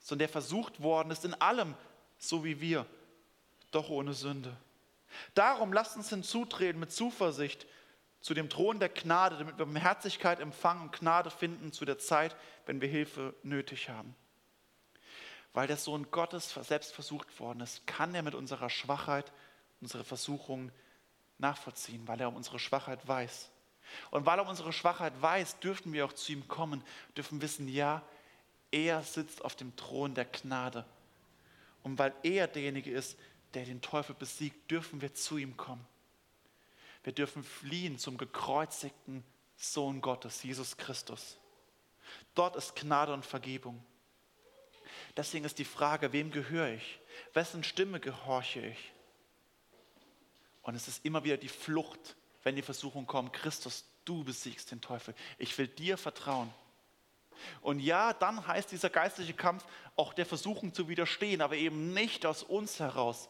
sondern 0.00 0.20
der 0.20 0.28
versucht 0.28 0.82
worden 0.82 1.10
ist 1.10 1.24
in 1.24 1.34
allem, 1.34 1.74
so 2.18 2.44
wie 2.44 2.60
wir, 2.60 2.86
doch 3.70 3.88
ohne 3.88 4.14
Sünde. 4.14 4.56
Darum 5.34 5.72
lasst 5.72 5.96
uns 5.96 6.10
hinzutreten 6.10 6.80
mit 6.80 6.92
Zuversicht 6.92 7.66
zu 8.20 8.34
dem 8.34 8.50
Thron 8.50 8.78
der 8.78 8.90
Gnade, 8.90 9.36
damit 9.38 9.58
wir 9.58 9.64
Barmherzigkeit 9.64 10.40
empfangen 10.40 10.82
und 10.82 10.92
Gnade 10.92 11.30
finden 11.30 11.72
zu 11.72 11.84
der 11.84 11.98
Zeit, 11.98 12.36
wenn 12.66 12.80
wir 12.80 12.88
Hilfe 12.88 13.34
nötig 13.42 13.88
haben. 13.88 14.14
Weil 15.52 15.66
der 15.66 15.76
Sohn 15.76 16.10
Gottes 16.10 16.54
selbst 16.62 16.92
versucht 16.92 17.40
worden 17.40 17.60
ist, 17.60 17.86
kann 17.86 18.14
er 18.14 18.22
mit 18.22 18.34
unserer 18.34 18.70
Schwachheit, 18.70 19.32
unsere 19.80 20.04
Versuchung 20.04 20.70
nachvollziehen, 21.38 22.06
weil 22.06 22.20
er 22.20 22.28
um 22.28 22.36
unsere 22.36 22.58
Schwachheit 22.58 23.06
weiß. 23.08 23.50
Und 24.10 24.26
weil 24.26 24.38
er 24.38 24.42
um 24.42 24.48
unsere 24.48 24.72
Schwachheit 24.72 25.20
weiß, 25.20 25.58
dürfen 25.58 25.92
wir 25.92 26.04
auch 26.04 26.12
zu 26.12 26.32
ihm 26.32 26.46
kommen, 26.46 26.84
dürfen 27.16 27.40
wissen, 27.42 27.66
ja, 27.66 28.02
er 28.70 29.02
sitzt 29.02 29.44
auf 29.44 29.56
dem 29.56 29.74
Thron 29.76 30.14
der 30.14 30.26
Gnade. 30.26 30.84
Und 31.82 31.98
weil 31.98 32.14
er 32.22 32.46
derjenige 32.46 32.92
ist, 32.92 33.18
der 33.54 33.64
den 33.64 33.80
Teufel 33.80 34.14
besiegt, 34.14 34.70
dürfen 34.70 35.00
wir 35.00 35.14
zu 35.14 35.38
ihm 35.38 35.56
kommen. 35.56 35.84
Wir 37.02 37.12
dürfen 37.12 37.42
fliehen 37.42 37.98
zum 37.98 38.18
gekreuzigten 38.18 39.24
Sohn 39.56 40.00
Gottes, 40.00 40.42
Jesus 40.42 40.76
Christus. 40.76 41.38
Dort 42.34 42.56
ist 42.56 42.76
Gnade 42.76 43.12
und 43.12 43.24
Vergebung. 43.24 43.84
Deswegen 45.16 45.44
ist 45.44 45.58
die 45.58 45.64
Frage, 45.64 46.12
wem 46.12 46.30
gehöre 46.30 46.74
ich? 46.74 47.00
Wessen 47.32 47.64
Stimme 47.64 48.00
gehorche 48.00 48.60
ich? 48.66 48.92
Und 50.62 50.74
es 50.74 50.88
ist 50.88 51.04
immer 51.04 51.24
wieder 51.24 51.36
die 51.36 51.48
Flucht, 51.48 52.16
wenn 52.42 52.56
die 52.56 52.62
Versuchung 52.62 53.06
kommt, 53.06 53.32
Christus, 53.32 53.84
du 54.04 54.24
besiegst 54.24 54.70
den 54.70 54.80
Teufel. 54.80 55.14
Ich 55.38 55.56
will 55.58 55.68
dir 55.68 55.96
vertrauen. 55.96 56.52
Und 57.62 57.80
ja, 57.80 58.12
dann 58.12 58.46
heißt 58.46 58.70
dieser 58.70 58.90
geistliche 58.90 59.32
Kampf 59.32 59.64
auch 59.96 60.12
der 60.12 60.26
Versuchung 60.26 60.74
zu 60.74 60.88
widerstehen, 60.88 61.40
aber 61.40 61.56
eben 61.56 61.92
nicht 61.94 62.26
aus 62.26 62.42
uns 62.42 62.78
heraus. 62.80 63.28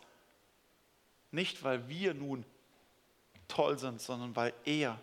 Nicht, 1.31 1.63
weil 1.63 1.89
wir 1.89 2.15
nun 2.15 2.45
toll 3.51 3.79
sind, 3.79 4.01
sondern 4.01 4.35
weil 4.37 4.55
er 4.65 4.99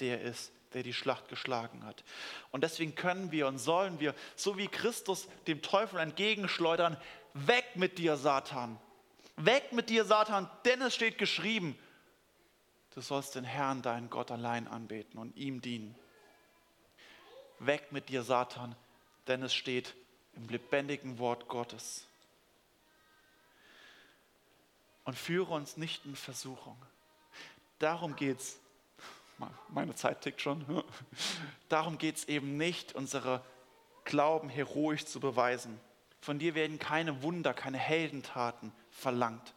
der 0.00 0.20
ist, 0.20 0.52
der 0.74 0.82
die 0.82 0.92
Schlacht 0.92 1.28
geschlagen 1.28 1.84
hat. 1.84 2.04
Und 2.50 2.62
deswegen 2.62 2.94
können 2.94 3.32
wir 3.32 3.46
und 3.46 3.58
sollen 3.58 4.00
wir, 4.00 4.14
so 4.36 4.56
wie 4.58 4.68
Christus 4.68 5.28
dem 5.46 5.62
Teufel 5.62 5.98
entgegenschleudern, 5.98 6.96
weg 7.34 7.64
mit 7.74 7.98
dir, 7.98 8.16
Satan. 8.16 8.78
Weg 9.36 9.72
mit 9.72 9.88
dir, 9.90 10.04
Satan, 10.04 10.50
denn 10.64 10.82
es 10.82 10.94
steht 10.94 11.18
geschrieben, 11.18 11.78
du 12.94 13.00
sollst 13.00 13.34
den 13.34 13.44
Herrn, 13.44 13.82
deinen 13.82 14.10
Gott 14.10 14.30
allein 14.30 14.66
anbeten 14.66 15.18
und 15.18 15.36
ihm 15.36 15.60
dienen. 15.60 15.94
Weg 17.60 17.92
mit 17.92 18.08
dir, 18.08 18.22
Satan, 18.22 18.74
denn 19.26 19.42
es 19.42 19.54
steht 19.54 19.94
im 20.34 20.48
lebendigen 20.48 21.18
Wort 21.18 21.48
Gottes. 21.48 22.06
Und 25.04 25.16
führe 25.16 25.54
uns 25.54 25.76
nicht 25.76 26.04
in 26.04 26.14
Versuchung. 26.14 26.76
Darum 27.78 28.16
geht 28.16 28.40
es 28.40 28.60
meine 29.68 29.94
Zeit 29.94 30.22
tickt 30.22 30.40
schon. 30.40 30.64
Darum 31.68 31.98
geht 31.98 32.16
es 32.16 32.24
eben 32.28 32.56
nicht, 32.56 32.94
unsere 32.94 33.44
Glauben 34.04 34.48
heroisch 34.48 35.04
zu 35.04 35.20
beweisen. 35.20 35.78
Von 36.20 36.38
dir 36.38 36.54
werden 36.54 36.78
keine 36.78 37.22
Wunder, 37.22 37.54
keine 37.54 37.78
Heldentaten 37.78 38.72
verlangt. 38.90 39.54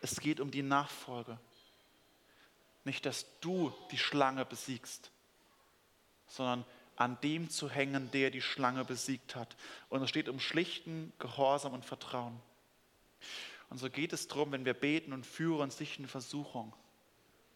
Es 0.00 0.20
geht 0.20 0.40
um 0.40 0.50
die 0.50 0.62
Nachfolge. 0.62 1.38
Nicht, 2.84 3.04
dass 3.04 3.26
du 3.40 3.72
die 3.90 3.98
Schlange 3.98 4.46
besiegst, 4.46 5.10
sondern 6.26 6.64
an 6.96 7.20
dem 7.20 7.50
zu 7.50 7.68
hängen, 7.68 8.10
der 8.12 8.30
die 8.30 8.40
Schlange 8.40 8.84
besiegt 8.84 9.36
hat. 9.36 9.56
Und 9.90 10.02
es 10.02 10.08
steht 10.08 10.28
um 10.28 10.40
schlichten 10.40 11.12
Gehorsam 11.18 11.74
und 11.74 11.84
Vertrauen. 11.84 12.40
Und 13.68 13.76
so 13.76 13.90
geht 13.90 14.14
es 14.14 14.26
darum, 14.26 14.52
wenn 14.52 14.64
wir 14.64 14.74
beten 14.74 15.12
und 15.12 15.26
führen 15.26 15.70
sich 15.70 15.98
in 15.98 16.08
Versuchung. 16.08 16.72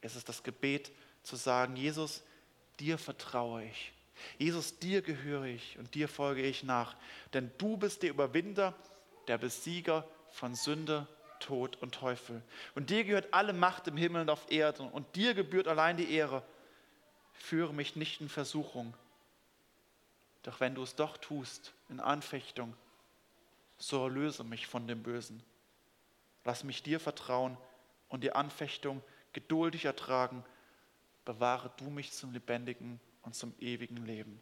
Es 0.02 0.16
ist 0.16 0.28
das 0.28 0.42
Gebet 0.42 0.92
zu 1.22 1.36
sagen, 1.36 1.76
Jesus, 1.76 2.22
dir 2.78 2.98
vertraue 2.98 3.64
ich. 3.64 3.92
Jesus, 4.38 4.78
dir 4.78 5.00
gehöre 5.02 5.44
ich 5.44 5.78
und 5.78 5.94
dir 5.94 6.08
folge 6.08 6.42
ich 6.42 6.62
nach. 6.62 6.96
Denn 7.32 7.50
du 7.58 7.76
bist 7.76 8.02
der 8.02 8.10
Überwinder, 8.10 8.74
der 9.28 9.38
Besieger 9.38 10.06
von 10.30 10.54
Sünde, 10.54 11.06
Tod 11.38 11.76
und 11.80 11.94
Teufel. 11.94 12.42
Und 12.74 12.90
dir 12.90 13.04
gehört 13.04 13.32
alle 13.32 13.52
Macht 13.52 13.88
im 13.88 13.96
Himmel 13.96 14.22
und 14.22 14.30
auf 14.30 14.50
Erden. 14.50 14.88
Und 14.88 15.16
dir 15.16 15.34
gebührt 15.34 15.68
allein 15.68 15.96
die 15.96 16.12
Ehre. 16.12 16.42
Führe 17.32 17.72
mich 17.72 17.96
nicht 17.96 18.20
in 18.20 18.28
Versuchung. 18.28 18.94
Doch 20.42 20.60
wenn 20.60 20.74
du 20.74 20.82
es 20.82 20.94
doch 20.94 21.16
tust, 21.16 21.72
in 21.88 22.00
Anfechtung, 22.00 22.74
so 23.78 24.04
erlöse 24.04 24.44
mich 24.44 24.66
von 24.66 24.86
dem 24.86 25.02
Bösen. 25.02 25.42
Lass 26.44 26.64
mich 26.64 26.82
dir 26.82 27.00
vertrauen 27.00 27.56
und 28.08 28.22
die 28.22 28.32
Anfechtung 28.32 29.02
geduldig 29.32 29.84
ertragen 29.84 30.44
bewahre 31.24 31.70
du 31.76 31.90
mich 31.90 32.12
zum 32.12 32.32
lebendigen 32.32 33.00
und 33.22 33.34
zum 33.34 33.54
ewigen 33.58 34.04
Leben. 34.04 34.40